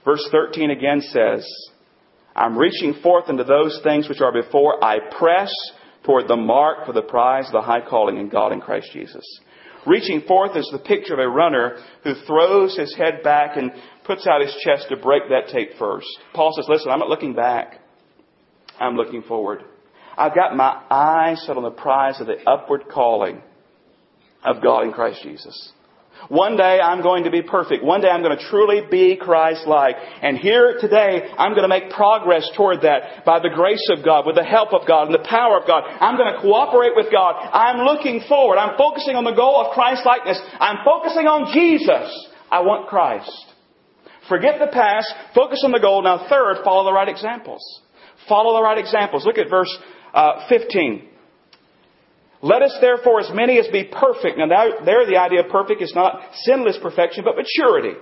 Verse 0.05 0.27
13 0.31 0.71
again 0.71 1.01
says, 1.01 1.45
I'm 2.37 2.57
reaching 2.57 2.95
forth 3.03 3.29
into 3.29 3.43
those 3.43 3.81
things 3.83 4.09
which 4.09 4.21
are 4.21 4.33
before. 4.33 4.83
I 4.83 4.99
press 5.19 5.53
toward 6.09 6.27
the 6.27 6.37
mark 6.37 6.87
for 6.87 6.95
the 6.95 7.03
prize 7.03 7.45
of 7.49 7.53
the 7.53 7.61
high 7.61 7.87
calling 7.87 8.17
in 8.17 8.31
God 8.31 8.51
in 8.51 8.63
Christ 8.63 8.89
Jesus. 8.95 9.23
Reaching 9.87 10.23
forth 10.23 10.57
is 10.57 10.67
the 10.73 10.79
picture 10.79 11.13
of 11.13 11.19
a 11.19 11.29
runner 11.29 11.77
who 12.03 12.15
throws 12.27 12.79
his 12.79 12.95
head 12.97 13.23
back 13.23 13.59
and 13.59 13.71
puts 14.05 14.27
out 14.27 14.41
his 14.41 14.57
chest 14.65 14.87
to 14.89 14.97
break 14.97 15.25
that 15.29 15.53
tape 15.53 15.73
first. 15.79 16.07
Paul 16.33 16.55
says, 16.57 16.65
listen, 16.67 16.91
I'm 16.91 17.01
not 17.01 17.11
looking 17.11 17.35
back. 17.35 17.81
I'm 18.81 18.97
looking 18.97 19.23
forward. 19.23 19.65
I've 20.17 20.35
got 20.35 20.57
my 20.57 20.83
eyes 20.91 21.45
set 21.45 21.59
on 21.59 21.63
the 21.63 21.71
prize 21.71 22.19
of 22.23 22.27
the 22.27 22.39
upward 22.49 22.85
calling 22.91 23.43
of 24.45 24.63
God 24.63 24.85
in 24.85 24.93
Christ 24.93 25.21
Jesus. 25.23 25.73
One 26.29 26.57
day 26.57 26.81
I'm 26.81 27.03
going 27.03 27.25
to 27.25 27.31
be 27.31 27.43
perfect. 27.43 27.85
One 27.85 28.01
day 28.01 28.09
I'm 28.09 28.23
going 28.23 28.37
to 28.37 28.45
truly 28.51 28.83
be 28.91 29.17
Christ-like. 29.17 29.97
And 30.23 30.37
here 30.37 30.77
today, 30.81 31.31
I'm 31.39 31.53
going 31.53 31.63
to 31.63 31.69
make 31.69 31.91
progress 31.91 32.49
toward 32.57 32.83
that 32.83 33.25
by 33.25 33.39
the 33.39 33.51
grace 33.55 33.87
of 33.97 34.05
God, 34.05 34.27
with 34.27 34.37
the 34.37 34.45
help 34.45 34.75
of 34.75 34.87
God, 34.87 35.07
and 35.07 35.15
the 35.15 35.27
power 35.29 35.59
of 35.59 35.67
God. 35.67 35.85
I'm 35.85 36.17
going 36.17 36.33
to 36.35 36.41
cooperate 36.41 36.93
with 36.97 37.11
God. 37.11 37.35
I'm 37.53 37.87
looking 37.87 38.23
forward. 38.29 38.59
I'm 38.59 38.77
focusing 38.77 39.17
on 39.17 39.25
the 39.25 39.33
goal 39.33 39.65
of 39.65 39.73
Christ-likeness. 39.73 40.41
I'm 40.61 40.85
focusing 40.85 41.27
on 41.27 41.55
Jesus. 41.55 42.11
I 42.51 42.61
want 42.61 42.89
Christ. 42.89 43.33
Forget 44.29 44.59
the 44.61 44.71
past. 44.73 45.09
Focus 45.35 45.63
on 45.65 45.73
the 45.73 45.81
goal. 45.81 46.03
Now 46.03 46.29
third, 46.29 46.59
follow 46.65 46.85
the 46.85 46.93
right 46.93 47.09
examples. 47.09 47.63
Follow 48.29 48.59
the 48.59 48.63
right 48.63 48.79
examples. 48.79 49.25
Look 49.25 49.39
at 49.39 49.49
verse 49.49 49.75
uh, 50.13 50.47
15. 50.49 51.09
Let 52.41 52.63
us 52.63 52.77
therefore 52.81 53.21
as 53.21 53.31
many 53.35 53.59
as 53.59 53.67
be 53.69 53.85
perfect. 53.85 54.39
Now 54.39 54.49
there 54.85 55.07
the 55.07 55.19
idea 55.19 55.45
of 55.45 55.51
perfect 55.51 55.83
is 55.83 55.93
not 55.95 56.23
sinless 56.45 56.79
perfection, 56.81 57.25
but 57.25 57.35
maturity. 57.37 57.99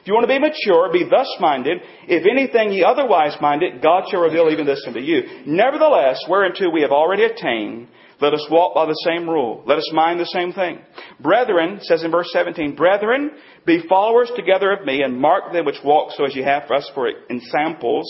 If 0.00 0.10
you 0.10 0.14
want 0.14 0.28
to 0.28 0.32
be 0.32 0.38
mature, 0.38 0.92
be 0.92 1.04
thus 1.10 1.28
minded. 1.40 1.78
If 2.06 2.24
anything 2.30 2.72
ye 2.72 2.84
otherwise 2.84 3.36
minded, 3.40 3.82
God 3.82 4.04
shall 4.08 4.20
reveal 4.20 4.48
even 4.50 4.64
this 4.64 4.84
unto 4.86 5.00
you. 5.00 5.42
Nevertheless, 5.46 6.24
whereunto 6.28 6.70
we 6.70 6.82
have 6.82 6.92
already 6.92 7.24
attained, 7.24 7.88
let 8.20 8.32
us 8.32 8.46
walk 8.48 8.74
by 8.74 8.86
the 8.86 9.02
same 9.04 9.28
rule. 9.28 9.64
Let 9.66 9.78
us 9.78 9.90
mind 9.92 10.20
the 10.20 10.26
same 10.26 10.52
thing. 10.52 10.78
Brethren, 11.18 11.80
says 11.82 12.04
in 12.04 12.12
verse 12.12 12.30
17, 12.32 12.76
Brethren, 12.76 13.32
be 13.66 13.82
followers 13.88 14.30
together 14.36 14.70
of 14.70 14.86
me, 14.86 15.02
and 15.02 15.20
mark 15.20 15.52
them 15.52 15.66
which 15.66 15.82
walk 15.84 16.12
so 16.12 16.24
as 16.24 16.36
ye 16.36 16.42
have 16.42 16.68
for 16.68 16.74
us 16.74 16.88
for 16.94 17.10
ensamples. 17.28 18.06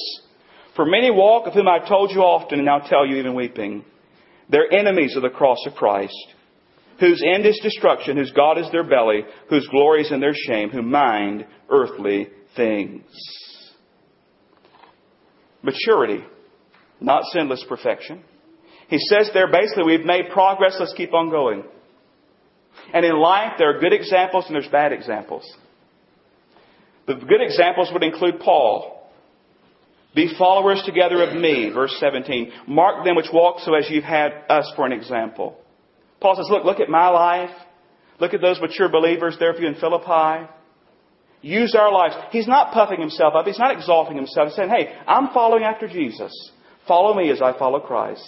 For 0.76 0.84
many 0.84 1.10
walk, 1.10 1.46
of 1.46 1.54
whom 1.54 1.66
I 1.66 1.78
have 1.78 1.88
told 1.88 2.10
you 2.10 2.20
often, 2.20 2.58
and 2.58 2.66
now 2.66 2.80
tell 2.80 3.06
you 3.06 3.16
even 3.16 3.34
weeping 3.34 3.84
they're 4.48 4.72
enemies 4.72 5.16
of 5.16 5.22
the 5.22 5.28
cross 5.30 5.58
of 5.66 5.74
Christ, 5.74 6.34
whose 7.00 7.22
end 7.22 7.44
is 7.46 7.58
destruction, 7.62 8.16
whose 8.16 8.32
God 8.32 8.58
is 8.58 8.70
their 8.70 8.88
belly, 8.88 9.22
whose 9.48 9.66
glory 9.68 10.02
is 10.02 10.12
in 10.12 10.20
their 10.20 10.34
shame, 10.34 10.70
who 10.70 10.82
mind 10.82 11.46
earthly 11.68 12.28
things. 12.54 13.04
Maturity, 15.62 16.24
not 17.00 17.24
sinless 17.32 17.64
perfection. 17.68 18.22
He 18.88 18.98
says 18.98 19.30
there 19.34 19.50
basically, 19.50 19.84
we've 19.84 20.06
made 20.06 20.30
progress, 20.32 20.76
let's 20.78 20.94
keep 20.94 21.12
on 21.12 21.30
going. 21.30 21.64
And 22.94 23.04
in 23.04 23.18
life, 23.18 23.54
there 23.58 23.76
are 23.76 23.80
good 23.80 23.92
examples 23.92 24.46
and 24.46 24.54
there's 24.54 24.68
bad 24.68 24.92
examples. 24.92 25.44
The 27.06 27.14
good 27.14 27.40
examples 27.40 27.90
would 27.92 28.02
include 28.02 28.40
Paul, 28.40 28.95
be 30.16 30.34
followers 30.38 30.82
together 30.86 31.22
of 31.22 31.36
me, 31.38 31.70
verse 31.72 31.94
17. 32.00 32.50
Mark 32.66 33.04
them 33.04 33.16
which 33.16 33.26
walk 33.32 33.60
so 33.60 33.74
as 33.74 33.88
you've 33.90 34.02
had 34.02 34.32
us 34.48 34.72
for 34.74 34.86
an 34.86 34.92
example. 34.92 35.60
Paul 36.20 36.36
says, 36.36 36.46
look, 36.48 36.64
look 36.64 36.80
at 36.80 36.88
my 36.88 37.08
life. 37.08 37.54
Look 38.18 38.32
at 38.32 38.40
those 38.40 38.58
mature 38.58 38.88
believers 38.88 39.36
there 39.38 39.52
for 39.52 39.60
you 39.60 39.68
in 39.68 39.74
Philippi. 39.74 40.48
use 41.42 41.74
our 41.78 41.92
lives. 41.92 42.14
He's 42.30 42.48
not 42.48 42.72
puffing 42.72 42.98
himself 42.98 43.34
up. 43.36 43.44
He's 43.44 43.58
not 43.58 43.76
exalting 43.76 44.16
himself. 44.16 44.48
He's 44.48 44.56
saying, 44.56 44.70
hey, 44.70 44.96
I'm 45.06 45.34
following 45.34 45.64
after 45.64 45.86
Jesus. 45.86 46.32
Follow 46.88 47.14
me 47.14 47.30
as 47.30 47.42
I 47.42 47.56
follow 47.58 47.80
Christ. 47.80 48.24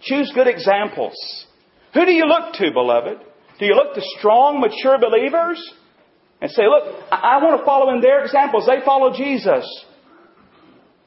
Choose 0.00 0.32
good 0.34 0.46
examples. 0.46 1.14
Who 1.92 2.06
do 2.06 2.12
you 2.12 2.24
look 2.24 2.54
to, 2.54 2.72
beloved? 2.72 3.18
Do 3.58 3.66
you 3.66 3.74
look 3.74 3.94
to 3.94 4.02
strong, 4.18 4.60
mature 4.60 4.98
believers 4.98 5.62
and 6.40 6.50
say, 6.50 6.62
look, 6.62 6.84
I, 7.10 7.36
I 7.36 7.44
want 7.44 7.60
to 7.60 7.66
follow 7.66 7.92
in 7.94 8.00
their 8.00 8.24
examples. 8.24 8.66
They 8.66 8.84
follow 8.84 9.14
Jesus. 9.14 9.66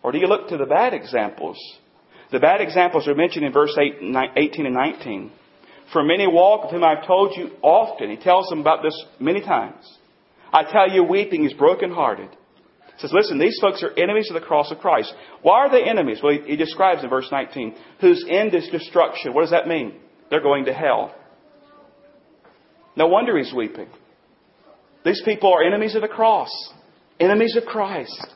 Or 0.04 0.12
do 0.12 0.18
you 0.18 0.28
look 0.28 0.50
to 0.50 0.58
the 0.58 0.66
bad 0.66 0.94
examples? 0.94 1.58
The 2.32 2.40
bad 2.40 2.62
examples 2.62 3.08
are 3.08 3.16
mentioned 3.16 3.46
in 3.46 3.52
verse 3.52 3.76
8, 3.78 4.16
18 4.36 4.66
and 4.66 4.76
19. 4.76 5.32
For 5.92 6.04
many 6.04 6.28
walk 6.28 6.66
of 6.66 6.72
whom 6.72 6.84
I've 6.84 7.08
told 7.08 7.36
you 7.36 7.52
often. 7.62 8.10
He 8.10 8.18
tells 8.18 8.48
them 8.48 8.60
about 8.60 8.84
this 8.84 8.94
many 9.20 9.42
times. 9.42 9.98
I 10.54 10.64
tell 10.64 10.90
you, 10.90 11.04
weeping 11.04 11.46
is 11.46 11.54
brokenhearted. 11.54 12.30
He 12.30 13.02
says, 13.02 13.14
listen, 13.14 13.40
these 13.40 13.58
folks 13.62 13.82
are 13.82 13.98
enemies 13.98 14.30
of 14.30 14.40
the 14.40 14.46
cross 14.46 14.72
of 14.72 14.80
Christ. 14.80 15.14
Why 15.42 15.60
are 15.60 15.72
they 15.72 15.84
enemies? 15.84 16.20
Well, 16.22 16.34
he, 16.34 16.52
he 16.52 16.56
describes 16.56 17.04
in 17.04 17.10
verse 17.10 17.28
19, 17.32 17.76
whose 18.02 18.26
end 18.30 18.54
is 18.54 18.68
destruction. 18.70 19.34
What 19.34 19.42
does 19.42 19.52
that 19.52 19.68
mean? 19.68 19.94
They're 20.30 20.42
going 20.42 20.66
to 20.66 20.74
hell. 20.74 21.16
No 22.96 23.08
wonder 23.08 23.38
he's 23.38 23.54
weeping. 23.54 23.88
These 25.06 25.22
people 25.24 25.54
are 25.54 25.64
enemies 25.64 25.96
of 25.96 26.02
the 26.02 26.08
cross, 26.08 26.52
enemies 27.20 27.56
of 27.56 27.64
Christ. 27.64 28.28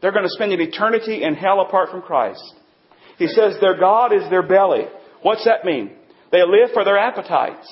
They're 0.00 0.12
going 0.12 0.24
to 0.24 0.30
spend 0.30 0.52
an 0.52 0.60
eternity 0.60 1.22
in 1.22 1.34
hell 1.34 1.60
apart 1.60 1.90
from 1.90 2.02
Christ. 2.02 2.42
He 3.18 3.26
says 3.26 3.56
their 3.60 3.78
God 3.78 4.12
is 4.14 4.28
their 4.30 4.42
belly. 4.42 4.84
What's 5.22 5.44
that 5.44 5.64
mean? 5.64 5.92
They 6.32 6.40
live 6.40 6.70
for 6.72 6.84
their 6.84 6.98
appetites, 6.98 7.66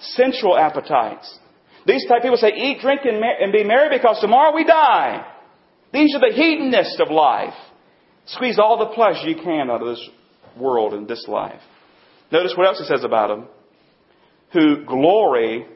sensual 0.00 0.56
appetites. 0.58 1.38
These 1.86 2.06
type 2.08 2.18
of 2.18 2.22
people 2.22 2.36
say, 2.36 2.52
eat, 2.54 2.80
drink, 2.80 3.02
and, 3.04 3.52
be 3.52 3.64
merry 3.64 3.96
because 3.96 4.20
tomorrow 4.20 4.54
we 4.54 4.64
die. 4.64 5.24
These 5.92 6.14
are 6.14 6.20
the 6.20 6.34
hedonists 6.34 7.00
of 7.00 7.10
life. 7.10 7.54
Squeeze 8.26 8.58
all 8.58 8.78
the 8.78 8.94
pleasure 8.94 9.28
you 9.28 9.36
can 9.36 9.70
out 9.70 9.80
of 9.80 9.88
this 9.88 10.08
world 10.56 10.92
and 10.92 11.06
this 11.08 11.24
life. 11.28 11.60
Notice 12.30 12.54
what 12.56 12.66
else 12.66 12.80
it 12.80 12.86
says 12.86 13.04
about 13.04 13.28
them. 13.28 13.46
Who 14.52 14.84
glory 14.84 15.66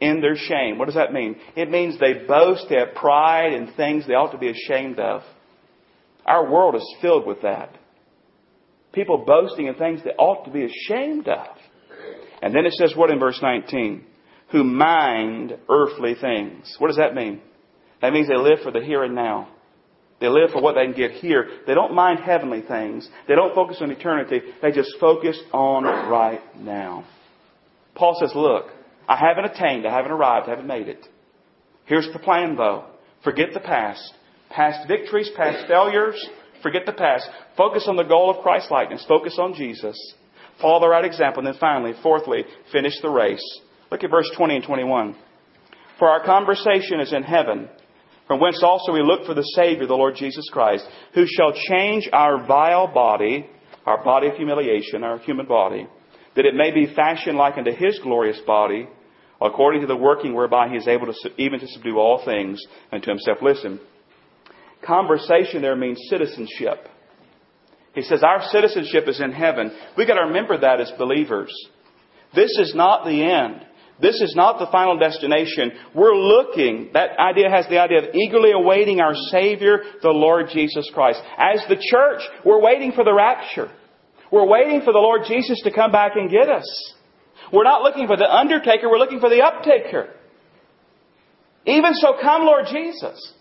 in 0.00 0.20
their 0.20 0.36
shame. 0.36 0.78
What 0.78 0.86
does 0.86 0.96
that 0.96 1.12
mean? 1.12 1.36
It 1.56 1.70
means 1.70 1.98
they 1.98 2.26
boast, 2.26 2.66
they 2.68 2.76
have 2.76 2.94
pride 2.94 3.52
in 3.52 3.72
things 3.72 4.06
they 4.06 4.14
ought 4.14 4.32
to 4.32 4.38
be 4.38 4.50
ashamed 4.50 4.98
of. 4.98 5.22
Our 6.26 6.50
world 6.50 6.74
is 6.74 6.96
filled 7.00 7.26
with 7.26 7.42
that. 7.42 7.76
People 8.92 9.24
boasting 9.26 9.66
in 9.66 9.74
things 9.74 10.00
they 10.04 10.10
ought 10.10 10.44
to 10.44 10.50
be 10.50 10.64
ashamed 10.64 11.28
of. 11.28 11.56
And 12.42 12.54
then 12.54 12.66
it 12.66 12.72
says 12.74 12.94
what 12.96 13.10
in 13.10 13.18
verse 13.18 13.38
19? 13.42 14.04
Who 14.52 14.64
mind 14.64 15.56
earthly 15.68 16.14
things. 16.20 16.76
What 16.78 16.88
does 16.88 16.96
that 16.96 17.14
mean? 17.14 17.40
That 18.00 18.12
means 18.12 18.28
they 18.28 18.36
live 18.36 18.60
for 18.62 18.70
the 18.70 18.80
here 18.80 19.02
and 19.02 19.14
now. 19.14 19.48
They 20.20 20.28
live 20.28 20.50
for 20.52 20.62
what 20.62 20.74
they 20.74 20.84
can 20.84 20.94
get 20.94 21.12
here. 21.12 21.48
They 21.66 21.74
don't 21.74 21.94
mind 21.94 22.20
heavenly 22.20 22.62
things. 22.62 23.08
They 23.26 23.34
don't 23.34 23.54
focus 23.54 23.78
on 23.80 23.90
eternity. 23.90 24.40
They 24.62 24.70
just 24.70 24.96
focus 25.00 25.38
on 25.52 25.84
right 25.84 26.40
now. 26.56 27.04
Paul 27.94 28.16
says, 28.20 28.32
look, 28.34 28.66
I 29.08 29.16
haven't 29.16 29.46
attained, 29.46 29.86
I 29.86 29.94
haven't 29.94 30.12
arrived, 30.12 30.46
I 30.46 30.50
haven't 30.50 30.66
made 30.66 30.88
it. 30.88 31.06
Here's 31.86 32.08
the 32.12 32.18
plan 32.18 32.56
though. 32.56 32.86
Forget 33.22 33.48
the 33.52 33.60
past. 33.60 34.14
Past 34.54 34.86
victories, 34.86 35.30
past 35.36 35.66
failures, 35.66 36.14
forget 36.62 36.86
the 36.86 36.92
past. 36.92 37.28
Focus 37.56 37.86
on 37.88 37.96
the 37.96 38.04
goal 38.04 38.30
of 38.30 38.42
Christ 38.42 38.70
likeness. 38.70 39.04
Focus 39.08 39.36
on 39.38 39.54
Jesus. 39.54 39.96
Follow 40.60 40.80
the 40.80 40.88
right 40.88 41.04
example. 41.04 41.44
And 41.44 41.52
then 41.52 41.60
finally, 41.60 41.92
fourthly, 42.02 42.44
finish 42.70 42.94
the 43.02 43.10
race. 43.10 43.44
Look 43.90 44.04
at 44.04 44.10
verse 44.10 44.30
20 44.36 44.56
and 44.56 44.64
21. 44.64 45.16
For 45.98 46.08
our 46.08 46.24
conversation 46.24 47.00
is 47.00 47.12
in 47.12 47.22
heaven, 47.22 47.68
from 48.26 48.40
whence 48.40 48.62
also 48.62 48.92
we 48.92 49.02
look 49.02 49.26
for 49.26 49.34
the 49.34 49.42
Savior, 49.54 49.86
the 49.86 49.94
Lord 49.94 50.14
Jesus 50.16 50.48
Christ, 50.52 50.86
who 51.14 51.26
shall 51.26 51.52
change 51.52 52.08
our 52.12 52.46
vile 52.46 52.92
body, 52.92 53.46
our 53.86 54.02
body 54.02 54.28
of 54.28 54.36
humiliation, 54.36 55.04
our 55.04 55.18
human 55.18 55.46
body, 55.46 55.86
that 56.34 56.46
it 56.46 56.54
may 56.54 56.70
be 56.70 56.92
fashioned 56.94 57.36
like 57.36 57.58
unto 57.58 57.72
his 57.72 57.98
glorious 58.02 58.40
body, 58.46 58.88
according 59.40 59.82
to 59.82 59.86
the 59.86 59.96
working 59.96 60.34
whereby 60.34 60.68
he 60.68 60.76
is 60.76 60.88
able 60.88 61.06
to 61.06 61.14
even 61.38 61.60
to 61.60 61.66
subdue 61.68 61.98
all 61.98 62.24
things 62.24 62.60
unto 62.90 63.10
himself. 63.10 63.38
Listen, 63.42 63.78
conversation 64.84 65.62
there 65.62 65.76
means 65.76 66.00
citizenship. 66.08 66.88
He 67.94 68.02
says 68.02 68.22
our 68.22 68.42
citizenship 68.50 69.04
is 69.06 69.20
in 69.20 69.32
heaven. 69.32 69.70
We've 69.96 70.06
got 70.06 70.14
to 70.14 70.26
remember 70.26 70.58
that 70.58 70.80
as 70.80 70.92
believers. 70.98 71.52
This 72.34 72.58
is 72.58 72.74
not 72.74 73.04
the 73.04 73.22
end. 73.22 73.64
This 74.00 74.20
is 74.20 74.34
not 74.34 74.58
the 74.58 74.66
final 74.72 74.98
destination. 74.98 75.70
We're 75.94 76.16
looking, 76.16 76.90
that 76.94 77.16
idea 77.18 77.48
has 77.48 77.68
the 77.68 77.78
idea 77.78 77.98
of 77.98 78.14
eagerly 78.14 78.50
awaiting 78.50 79.00
our 79.00 79.14
Savior, 79.30 79.78
the 80.02 80.10
Lord 80.10 80.46
Jesus 80.52 80.90
Christ. 80.92 81.22
As 81.38 81.64
the 81.68 81.76
church, 81.76 82.22
we're 82.44 82.60
waiting 82.60 82.90
for 82.90 83.04
the 83.04 83.14
rapture. 83.14 83.70
We're 84.32 84.48
waiting 84.48 84.80
for 84.80 84.92
the 84.92 84.98
Lord 84.98 85.22
Jesus 85.28 85.60
to 85.62 85.72
come 85.72 85.92
back 85.92 86.12
and 86.16 86.28
get 86.28 86.48
us. 86.48 86.94
We're 87.52 87.62
not 87.62 87.82
looking 87.82 88.08
for 88.08 88.16
the 88.16 88.28
undertaker, 88.28 88.90
we're 88.90 88.98
looking 88.98 89.20
for 89.20 89.28
the 89.28 89.42
uptaker. 89.42 90.08
Even 91.66 91.94
so, 91.94 92.14
come 92.20 92.42
Lord 92.42 92.66
Jesus. 92.70 93.32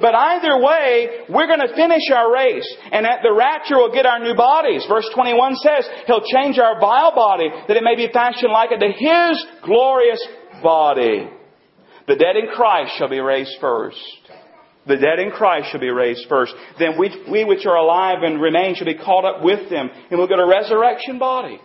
But 0.00 0.14
either 0.14 0.62
way, 0.62 1.26
we're 1.28 1.46
going 1.46 1.66
to 1.66 1.74
finish 1.74 2.02
our 2.14 2.32
race. 2.32 2.66
And 2.92 3.04
at 3.06 3.20
the 3.22 3.34
rapture, 3.34 3.76
we'll 3.76 3.92
get 3.92 4.06
our 4.06 4.18
new 4.18 4.34
bodies. 4.34 4.84
Verse 4.88 5.08
21 5.14 5.56
says, 5.56 5.88
He'll 6.06 6.24
change 6.24 6.58
our 6.58 6.80
vile 6.80 7.14
body 7.14 7.50
that 7.66 7.76
it 7.76 7.82
may 7.82 7.96
be 7.96 8.08
fashioned 8.12 8.52
like 8.52 8.70
unto 8.70 8.86
His 8.86 9.46
glorious 9.64 10.24
body. 10.62 11.28
The 12.06 12.16
dead 12.16 12.36
in 12.36 12.48
Christ 12.54 12.92
shall 12.96 13.08
be 13.08 13.20
raised 13.20 13.56
first. 13.60 13.98
The 14.86 14.96
dead 14.96 15.18
in 15.18 15.30
Christ 15.30 15.70
shall 15.70 15.80
be 15.80 15.90
raised 15.90 16.26
first. 16.28 16.54
Then 16.78 16.98
we, 16.98 17.10
we 17.30 17.44
which 17.44 17.66
are 17.66 17.76
alive 17.76 18.22
and 18.22 18.40
remain 18.40 18.74
shall 18.74 18.86
be 18.86 18.96
caught 18.96 19.26
up 19.26 19.44
with 19.44 19.68
them, 19.68 19.90
and 20.10 20.18
we'll 20.18 20.28
get 20.28 20.38
a 20.38 20.46
resurrection 20.46 21.18
body. 21.18 21.60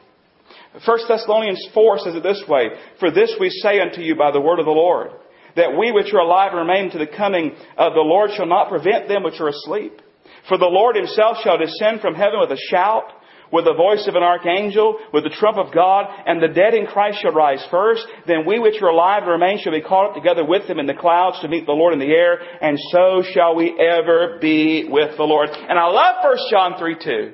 1 0.85 0.99
Thessalonians 1.07 1.65
4 1.73 1.99
says 1.99 2.15
it 2.15 2.23
this 2.23 2.43
way, 2.49 2.69
For 2.99 3.11
this 3.11 3.33
we 3.39 3.49
say 3.49 3.79
unto 3.79 4.01
you 4.01 4.15
by 4.15 4.31
the 4.31 4.41
word 4.41 4.59
of 4.59 4.65
the 4.65 4.71
Lord, 4.71 5.11
that 5.55 5.77
we 5.77 5.91
which 5.91 6.13
are 6.13 6.19
alive 6.19 6.51
and 6.53 6.67
remain 6.67 6.91
to 6.91 6.97
the 6.97 7.07
coming 7.07 7.51
of 7.77 7.93
the 7.93 8.01
Lord 8.01 8.31
shall 8.35 8.47
not 8.47 8.69
prevent 8.69 9.07
them 9.07 9.23
which 9.23 9.39
are 9.39 9.49
asleep. 9.49 10.01
For 10.47 10.57
the 10.57 10.65
Lord 10.65 10.95
himself 10.95 11.37
shall 11.43 11.57
descend 11.57 12.01
from 12.01 12.15
heaven 12.15 12.39
with 12.39 12.51
a 12.51 12.61
shout, 12.69 13.05
with 13.51 13.65
the 13.65 13.73
voice 13.73 14.07
of 14.07 14.15
an 14.15 14.23
archangel, 14.23 14.97
with 15.13 15.23
the 15.23 15.29
trump 15.29 15.57
of 15.57 15.73
God, 15.73 16.07
and 16.25 16.41
the 16.41 16.47
dead 16.47 16.73
in 16.73 16.87
Christ 16.87 17.21
shall 17.21 17.31
rise 17.31 17.63
first. 17.69 18.03
Then 18.25 18.45
we 18.47 18.57
which 18.59 18.81
are 18.81 18.89
alive 18.89 19.23
and 19.23 19.31
remain 19.31 19.59
shall 19.61 19.71
be 19.71 19.81
caught 19.81 20.09
up 20.09 20.15
together 20.15 20.43
with 20.43 20.67
them 20.67 20.79
in 20.79 20.87
the 20.87 20.95
clouds 20.95 21.39
to 21.41 21.47
meet 21.47 21.65
the 21.65 21.71
Lord 21.71 21.93
in 21.93 21.99
the 21.99 22.13
air, 22.13 22.39
and 22.61 22.77
so 22.91 23.23
shall 23.33 23.55
we 23.55 23.77
ever 23.79 24.39
be 24.41 24.87
with 24.89 25.15
the 25.17 25.23
Lord. 25.23 25.49
And 25.49 25.77
I 25.77 25.85
love 25.85 26.15
1 26.23 26.37
John 26.49 26.79
3 26.79 26.95
2. 26.99 27.33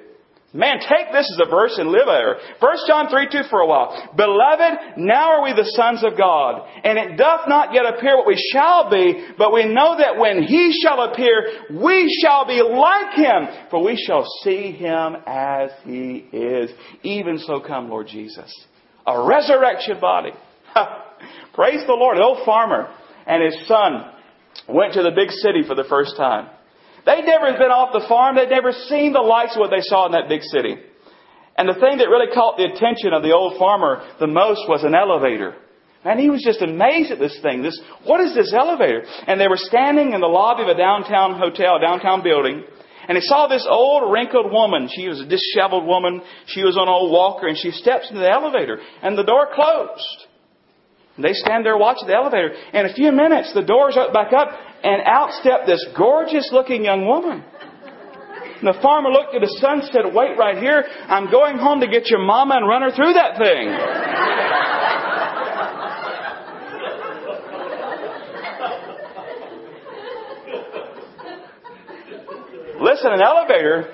Man, 0.51 0.79
take 0.79 1.11
this 1.11 1.29
as 1.31 1.47
a 1.47 1.49
verse 1.49 1.77
and 1.77 1.89
live 1.89 2.07
there. 2.07 2.37
1 2.59 2.77
John 2.87 3.07
3 3.09 3.27
2 3.31 3.49
for 3.49 3.59
a 3.59 3.67
while. 3.67 4.09
Beloved, 4.15 4.97
now 4.97 5.33
are 5.33 5.43
we 5.43 5.53
the 5.53 5.69
sons 5.75 6.03
of 6.03 6.17
God, 6.17 6.67
and 6.83 6.97
it 6.97 7.17
doth 7.17 7.47
not 7.47 7.73
yet 7.73 7.85
appear 7.85 8.17
what 8.17 8.25
we 8.25 8.49
shall 8.51 8.89
be, 8.89 9.27
but 9.37 9.53
we 9.53 9.65
know 9.65 9.97
that 9.97 10.17
when 10.17 10.41
He 10.41 10.73
shall 10.81 11.01
appear, 11.01 11.65
we 11.71 12.09
shall 12.23 12.47
be 12.47 12.63
like 12.63 13.13
Him, 13.15 13.67
for 13.69 13.83
we 13.83 13.95
shall 13.95 14.25
see 14.43 14.71
Him 14.71 15.17
as 15.27 15.69
He 15.83 16.25
is. 16.33 16.71
Even 17.03 17.37
so 17.37 17.59
come, 17.59 17.89
Lord 17.89 18.07
Jesus. 18.07 18.51
A 19.05 19.23
resurrection 19.23 19.99
body. 19.99 20.31
Praise 21.53 21.85
the 21.85 21.93
Lord. 21.93 22.17
An 22.17 22.23
old 22.23 22.45
farmer 22.45 22.89
and 23.27 23.43
his 23.43 23.67
son 23.67 24.11
went 24.67 24.93
to 24.93 25.03
the 25.03 25.11
big 25.11 25.29
city 25.29 25.61
for 25.65 25.75
the 25.75 25.85
first 25.87 26.17
time. 26.17 26.49
They'd 27.09 27.25
never 27.25 27.49
been 27.57 27.73
off 27.73 27.89
the 27.89 28.05
farm. 28.05 28.35
They'd 28.37 28.53
never 28.53 28.71
seen 28.85 29.13
the 29.13 29.25
likes 29.25 29.57
of 29.57 29.65
what 29.65 29.73
they 29.73 29.81
saw 29.81 30.05
in 30.05 30.13
that 30.13 30.29
big 30.29 30.45
city. 30.45 30.77
And 31.57 31.65
the 31.65 31.81
thing 31.81 31.97
that 31.97 32.05
really 32.05 32.29
caught 32.29 32.61
the 32.61 32.69
attention 32.69 33.17
of 33.17 33.25
the 33.25 33.33
old 33.33 33.57
farmer 33.57 34.05
the 34.21 34.29
most 34.29 34.69
was 34.69 34.85
an 34.85 34.93
elevator. 34.93 35.57
And 36.05 36.19
he 36.19 36.29
was 36.29 36.45
just 36.45 36.61
amazed 36.61 37.09
at 37.11 37.17
this 37.17 37.33
thing. 37.41 37.65
This, 37.65 37.81
what 38.05 38.21
is 38.21 38.37
this 38.37 38.53
elevator? 38.53 39.03
And 39.25 39.41
they 39.41 39.49
were 39.49 39.57
standing 39.57 40.13
in 40.13 40.21
the 40.21 40.29
lobby 40.29 40.61
of 40.61 40.69
a 40.69 40.77
downtown 40.77 41.33
hotel, 41.33 41.77
a 41.77 41.81
downtown 41.81 42.21
building, 42.21 42.63
and 43.09 43.17
he 43.17 43.25
saw 43.25 43.47
this 43.47 43.65
old 43.67 44.13
wrinkled 44.13 44.53
woman. 44.53 44.87
She 44.87 45.09
was 45.09 45.19
a 45.19 45.25
disheveled 45.25 45.85
woman. 45.85 46.21
She 46.45 46.61
was 46.61 46.77
on 46.77 46.87
an 46.87 46.93
old 46.93 47.11
walker, 47.11 47.47
and 47.47 47.57
she 47.57 47.71
steps 47.71 48.07
into 48.07 48.21
the 48.21 48.29
elevator, 48.29 48.77
and 49.01 49.17
the 49.17 49.23
door 49.23 49.49
closed. 49.51 50.28
They 51.17 51.33
stand 51.33 51.65
there 51.65 51.77
watching 51.77 52.07
the 52.07 52.15
elevator. 52.15 52.53
In 52.73 52.85
a 52.85 52.93
few 52.93 53.11
minutes, 53.11 53.53
the 53.53 53.63
doors 53.63 53.97
back 54.13 54.31
up, 54.31 54.49
and 54.83 55.01
out 55.05 55.31
stepped 55.41 55.67
this 55.67 55.85
gorgeous 55.97 56.49
looking 56.51 56.85
young 56.85 57.05
woman. 57.05 57.43
And 58.59 58.67
the 58.67 58.79
farmer 58.81 59.09
looked 59.09 59.35
at 59.35 59.41
his 59.41 59.57
son 59.59 59.79
and 59.79 59.89
said, 59.91 60.13
Wait 60.13 60.37
right 60.37 60.57
here. 60.57 60.83
I'm 61.07 61.31
going 61.31 61.57
home 61.57 61.79
to 61.79 61.87
get 61.87 62.09
your 62.09 62.19
mama 62.19 62.55
and 62.55 62.67
run 62.67 62.81
her 62.83 62.91
through 62.91 63.13
that 63.13 63.37
thing. 63.37 63.69
Listen, 72.81 73.11
an 73.11 73.21
elevator 73.21 73.93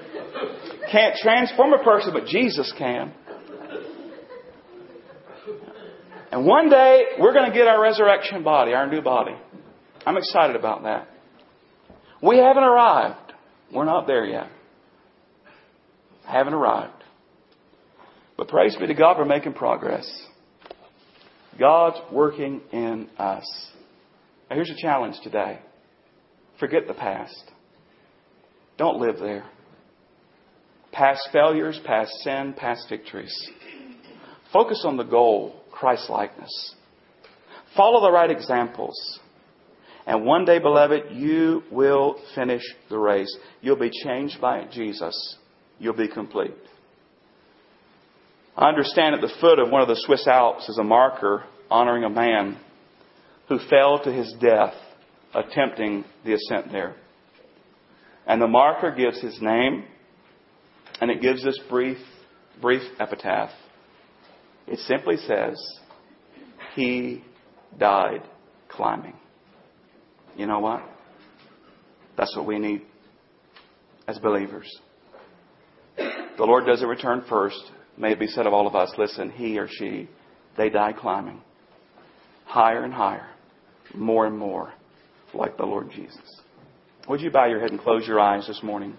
can't 0.92 1.16
transform 1.22 1.74
a 1.74 1.84
person, 1.84 2.14
but 2.14 2.28
Jesus 2.28 2.72
can. 2.78 3.14
And 6.36 6.46
one 6.46 6.70
day, 6.70 7.04
we're 7.18 7.32
going 7.32 7.50
to 7.50 7.58
get 7.58 7.66
our 7.66 7.82
resurrection 7.82 8.44
body, 8.44 8.74
our 8.74 8.92
new 8.92 9.02
body. 9.02 9.32
I'm 10.06 10.18
excited 10.18 10.58
about 10.58 10.84
that. 10.84 11.08
We 12.22 12.40
haven't 12.40 12.66
arrived. 12.66 13.32
We're 13.74 13.86
not 13.86 14.06
there 14.06 14.26
yet. 14.26 14.50
Haven't 16.26 16.54
arrived. 16.54 17.02
But 18.36 18.50
praise 18.50 18.76
be 18.76 18.86
to 18.86 18.94
God, 18.94 19.18
we're 19.18 19.24
making 19.24 19.54
progress. 19.54 20.06
God's 21.58 22.00
working 22.12 22.60
in 22.74 23.08
us. 23.18 23.46
Now 24.50 24.58
here's 24.58 24.70
a 24.70 24.82
challenge 24.82 25.16
today. 25.24 25.62
Forget 26.60 26.86
the 26.86 26.96
past. 26.96 27.50
Don't 28.78 29.00
live 29.00 29.20
there. 29.20 29.46
Past 30.92 31.30
failures, 31.32 31.80
past 31.86 32.12
sin, 32.26 32.54
past 32.58 32.88
victories. 32.90 33.34
Focus 34.52 34.84
on 34.86 34.98
the 34.98 35.04
goal, 35.04 35.62
Christ 35.76 36.10
likeness. 36.10 36.76
Follow 37.76 38.02
the 38.02 38.12
right 38.12 38.32
examples. 38.32 39.20
And 40.08 40.24
one 40.24 40.46
day, 40.46 40.60
beloved, 40.60 41.12
you 41.12 41.64
will 41.72 42.20
finish 42.36 42.62
the 42.90 42.98
race. 42.98 43.36
You'll 43.62 43.76
be 43.76 43.92
changed 44.04 44.40
by 44.40 44.66
Jesus. 44.72 45.38
You'll 45.80 45.96
be 45.96 46.08
complete. 46.08 46.54
I 48.56 48.70
understand 48.70 49.16
at 49.16 49.22
the 49.22 49.34
foot 49.42 49.60
of 49.60 49.70
one 49.70 49.82
of 49.82 49.88
the 49.88 50.02
Swiss 50.06 50.28
Alps 50.28 50.70
is 50.70 50.78
a 50.78 50.84
marker 50.84 51.44
honoring 51.70 52.04
a 52.04 52.10
man 52.10 52.58
who 53.50 53.60
fell 53.70 54.00
to 54.04 54.12
his 54.12 54.34
death 54.40 54.74
attempting 55.34 56.06
the 56.24 56.34
ascent 56.34 56.72
there. 56.72 56.96
And 58.26 58.42
the 58.42 58.48
marker 58.48 58.92
gives 58.96 59.20
his 59.20 59.40
name 59.42 59.84
and 61.02 61.12
it 61.12 61.22
gives 61.22 61.44
this 61.44 61.60
brief, 61.70 61.98
brief 62.62 62.82
epitaph. 63.00 63.50
It 64.68 64.80
simply 64.80 65.18
says, 65.18 65.62
He 66.76 67.24
died 67.78 68.24
climbing. 68.70 69.16
You 70.36 70.48
know 70.48 70.60
what? 70.60 70.84
That's 72.18 72.36
what 72.36 72.46
we 72.46 72.60
need 72.60 72.82
as 74.08 74.18
believers. 74.20 74.70
The 75.98 76.44
Lord 76.44 76.66
doesn't 76.66 76.88
return 76.88 77.24
first. 77.30 77.60
May 77.98 78.12
it 78.12 78.20
be 78.20 78.28
said 78.28 78.46
of 78.46 78.54
all 78.54 78.68
of 78.68 78.76
us, 78.76 78.92
listen, 78.98 79.30
he 79.30 79.58
or 79.58 79.70
she, 79.70 80.10
they 80.58 80.70
die 80.70 80.94
climbing. 80.94 81.42
Higher 82.46 82.84
and 82.84 82.94
higher. 82.94 83.28
More 83.94 84.26
and 84.26 84.38
more 84.38 84.74
like 85.34 85.58
the 85.58 85.66
Lord 85.66 85.92
Jesus. 85.92 86.42
Would 87.08 87.22
you 87.22 87.32
bow 87.32 87.46
your 87.46 87.60
head 87.60 87.72
and 87.72 87.80
close 87.80 88.08
your 88.08 88.20
eyes 88.20 88.48
this 88.48 88.62
morning? 88.64 88.98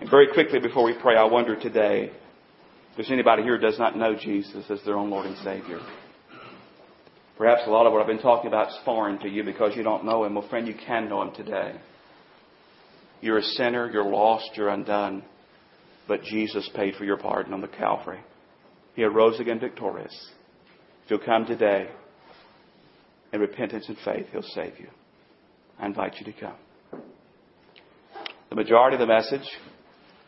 And 0.00 0.10
very 0.10 0.32
quickly 0.32 0.58
before 0.58 0.84
we 0.84 0.94
pray, 1.00 1.16
I 1.16 1.24
wonder 1.24 1.56
today 1.56 2.10
if 2.92 2.96
there's 2.96 3.10
anybody 3.10 3.42
here 3.42 3.56
who 3.56 3.62
does 3.62 3.78
not 3.78 3.96
know 3.96 4.14
Jesus 4.14 4.66
as 4.68 4.78
their 4.84 4.98
own 4.98 5.08
Lord 5.08 5.24
and 5.24 5.36
Savior. 5.38 5.80
Perhaps 7.38 7.62
a 7.66 7.70
lot 7.70 7.86
of 7.86 7.92
what 7.94 8.02
I've 8.02 8.06
been 8.06 8.18
talking 8.18 8.48
about 8.48 8.68
is 8.68 8.78
foreign 8.84 9.18
to 9.20 9.30
you 9.30 9.44
because 9.44 9.74
you 9.74 9.82
don't 9.82 10.04
know 10.04 10.24
Him. 10.24 10.34
Well, 10.34 10.46
friend, 10.50 10.68
you 10.68 10.74
can 10.74 11.08
know 11.08 11.22
Him 11.22 11.34
today. 11.34 11.72
You're 13.22 13.38
a 13.38 13.42
sinner, 13.42 13.90
you're 13.90 14.04
lost, 14.04 14.50
you're 14.56 14.68
undone. 14.68 15.24
But 16.06 16.22
Jesus 16.22 16.68
paid 16.74 16.96
for 16.96 17.06
your 17.06 17.16
pardon 17.16 17.54
on 17.54 17.62
the 17.62 17.68
Calvary. 17.68 18.20
He 18.94 19.04
arose 19.04 19.40
again 19.40 19.58
victorious. 19.58 20.14
If 21.06 21.12
you'll 21.12 21.20
come 21.20 21.46
today 21.46 21.88
in 23.32 23.40
repentance 23.40 23.86
and 23.88 23.96
faith, 24.04 24.26
He'll 24.32 24.42
save 24.42 24.78
you. 24.78 24.88
I 25.78 25.86
invite 25.86 26.16
you 26.20 26.30
to 26.30 26.38
come. 26.38 27.00
The 28.50 28.56
majority 28.56 28.96
of 28.96 29.00
the 29.00 29.06
message 29.06 29.48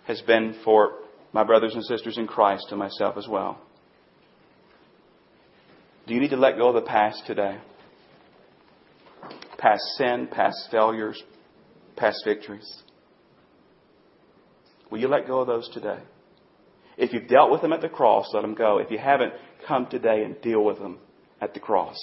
has 0.06 0.22
been 0.22 0.56
for 0.64 1.03
my 1.34 1.42
brothers 1.42 1.74
and 1.74 1.84
sisters 1.84 2.16
in 2.16 2.28
Christ 2.28 2.68
and 2.70 2.78
myself 2.78 3.16
as 3.18 3.26
well. 3.28 3.60
Do 6.06 6.14
you 6.14 6.20
need 6.20 6.30
to 6.30 6.36
let 6.36 6.56
go 6.56 6.68
of 6.68 6.74
the 6.74 6.88
past 6.88 7.24
today? 7.26 7.58
Past 9.58 9.82
sin, 9.98 10.28
past 10.30 10.68
failures, 10.70 11.20
past 11.96 12.22
victories. 12.24 12.82
Will 14.90 15.00
you 15.00 15.08
let 15.08 15.26
go 15.26 15.40
of 15.40 15.48
those 15.48 15.68
today? 15.70 15.98
If 16.96 17.12
you've 17.12 17.26
dealt 17.26 17.50
with 17.50 17.62
them 17.62 17.72
at 17.72 17.80
the 17.80 17.88
cross, 17.88 18.30
let 18.32 18.42
them 18.42 18.54
go. 18.54 18.78
If 18.78 18.92
you 18.92 18.98
haven't, 18.98 19.32
come 19.66 19.86
today 19.86 20.22
and 20.22 20.40
deal 20.40 20.64
with 20.64 20.78
them 20.78 20.98
at 21.40 21.52
the 21.52 21.60
cross. 21.60 21.96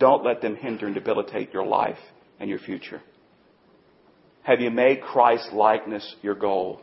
Don't 0.00 0.24
let 0.24 0.40
them 0.40 0.56
hinder 0.56 0.86
and 0.86 0.94
debilitate 0.96 1.52
your 1.52 1.66
life 1.66 1.98
and 2.40 2.50
your 2.50 2.58
future. 2.58 3.02
Have 4.42 4.60
you 4.60 4.70
made 4.72 5.02
Christ 5.02 5.52
likeness 5.52 6.16
your 6.22 6.34
goal? 6.34 6.80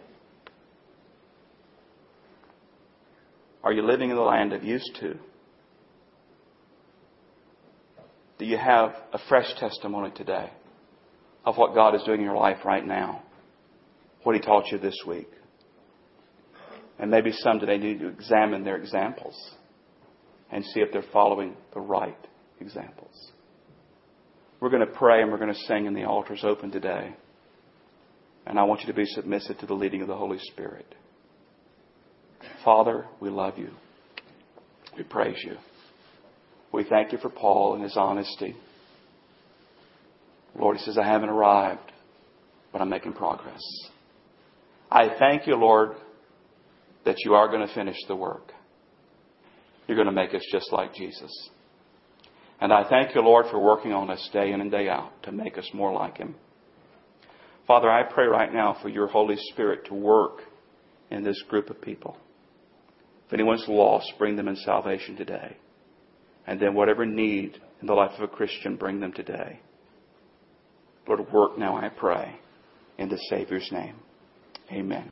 Are 3.66 3.74
you 3.74 3.82
living 3.82 4.12
in 4.12 4.16
the 4.16 4.22
land 4.22 4.54
of 4.54 4.64
used 4.64 4.96
to? 5.00 5.18
Do 8.38 8.46
you 8.46 8.58
have 8.58 8.92
a 9.12 9.18
fresh 9.28 9.52
testimony 9.60 10.12
today 10.12 10.52
of 11.44 11.58
what 11.58 11.74
God 11.74 11.96
is 11.96 12.04
doing 12.04 12.20
in 12.20 12.26
your 12.26 12.38
life 12.38 12.64
right 12.64 12.86
now? 12.86 13.24
What 14.22 14.36
He 14.36 14.42
taught 14.42 14.72
you 14.72 14.78
this 14.78 14.98
week? 15.08 15.30
And 17.00 17.10
maybe 17.10 17.32
some 17.32 17.60
today 17.60 17.80
need 17.80 18.00
to 18.02 18.08
examine 18.08 18.64
their 18.64 18.78
examples 18.78 19.36
and 20.52 20.64
see 20.64 20.82
if 20.82 20.92
they're 20.92 21.04
following 21.12 21.58
the 21.74 21.82
right 21.82 22.18
examples. 22.60 23.32
We're 24.60 24.70
going 24.70 24.86
to 24.86 24.94
pray 24.94 25.24
and 25.24 25.32
we're 25.32 25.40
going 25.40 25.54
to 25.54 25.60
sing, 25.62 25.88
and 25.88 25.98
the 25.98 26.04
altar's 26.04 26.44
open 26.44 26.70
today. 26.70 27.16
And 28.46 28.60
I 28.60 28.64
want 28.64 28.82
you 28.82 28.88
to 28.88 28.94
be 28.94 29.06
submissive 29.06 29.58
to 29.58 29.66
the 29.66 29.74
leading 29.74 30.04
of 30.04 30.08
the 30.08 30.16
Holy 30.16 30.40
Spirit. 30.40 30.94
Father, 32.64 33.06
we 33.20 33.30
love 33.30 33.58
you. 33.58 33.70
We 34.98 35.04
praise 35.04 35.38
you. 35.44 35.58
We 36.72 36.84
thank 36.84 37.12
you 37.12 37.18
for 37.18 37.30
Paul 37.30 37.76
and 37.76 37.84
his 37.84 37.96
honesty. 37.96 38.56
Lord, 40.58 40.78
he 40.78 40.84
says, 40.84 40.98
I 40.98 41.06
haven't 41.06 41.30
arrived, 41.30 41.92
but 42.72 42.82
I'm 42.82 42.90
making 42.90 43.14
progress. 43.14 43.62
I 44.90 45.16
thank 45.20 45.48
you, 45.48 45.56
Lord, 45.56 45.92
that 47.06 47.18
you 47.24 47.34
are 47.34 47.48
going 47.48 47.68
to 47.68 47.74
finish 47.74 47.98
the 48.08 48.16
work. 48.16 48.52
You're 49.88 49.98
going 49.98 50.08
to 50.08 50.14
make 50.14 50.34
us 50.34 50.46
just 50.52 50.72
like 50.72 50.94
Jesus. 50.94 51.32
And 52.60 52.72
I 52.72 52.88
thank 52.90 53.14
you, 53.14 53.22
Lord, 53.22 53.46
for 53.52 53.60
working 53.60 53.94
on 53.94 54.10
us 54.10 54.30
day 54.32 54.52
in 54.52 54.62
and 54.62 54.72
day 54.72 54.90
out 54.90 55.12
to 55.24 55.32
make 55.32 55.58
us 55.58 55.70
more 55.74 55.94
like 55.94 56.18
Him. 56.18 56.36
Father, 57.68 57.90
I 57.90 58.04
pray 58.04 58.28
right 58.28 58.54
now 58.54 58.78
for 58.82 58.90
your 58.90 59.08
Holy 59.08 59.36
Spirit 59.52 59.86
to 59.88 59.94
work 59.94 60.40
in 61.10 61.24
this 61.24 61.42
group 61.50 61.70
of 61.70 61.82
people. 61.82 62.18
If 63.28 63.34
anyone's 63.34 63.66
lost, 63.68 64.14
bring 64.18 64.36
them 64.36 64.48
in 64.48 64.56
salvation 64.56 65.16
today. 65.16 65.58
And 66.48 66.60
then 66.60 66.74
whatever 66.74 67.06
need 67.06 67.60
in 67.82 67.88
the 67.88 67.94
life 67.94 68.12
of 68.18 68.24
a 68.24 68.28
Christian, 68.28 68.76
bring 68.76 69.00
them 69.00 69.12
today. 69.12 69.60
Lord, 71.08 71.32
work 71.32 71.58
now, 71.58 71.76
I 71.76 71.90
pray, 71.90 72.36
in 72.98 73.10
the 73.10 73.18
Savior's 73.30 73.70
name. 73.72 73.96
Amen. 74.72 75.04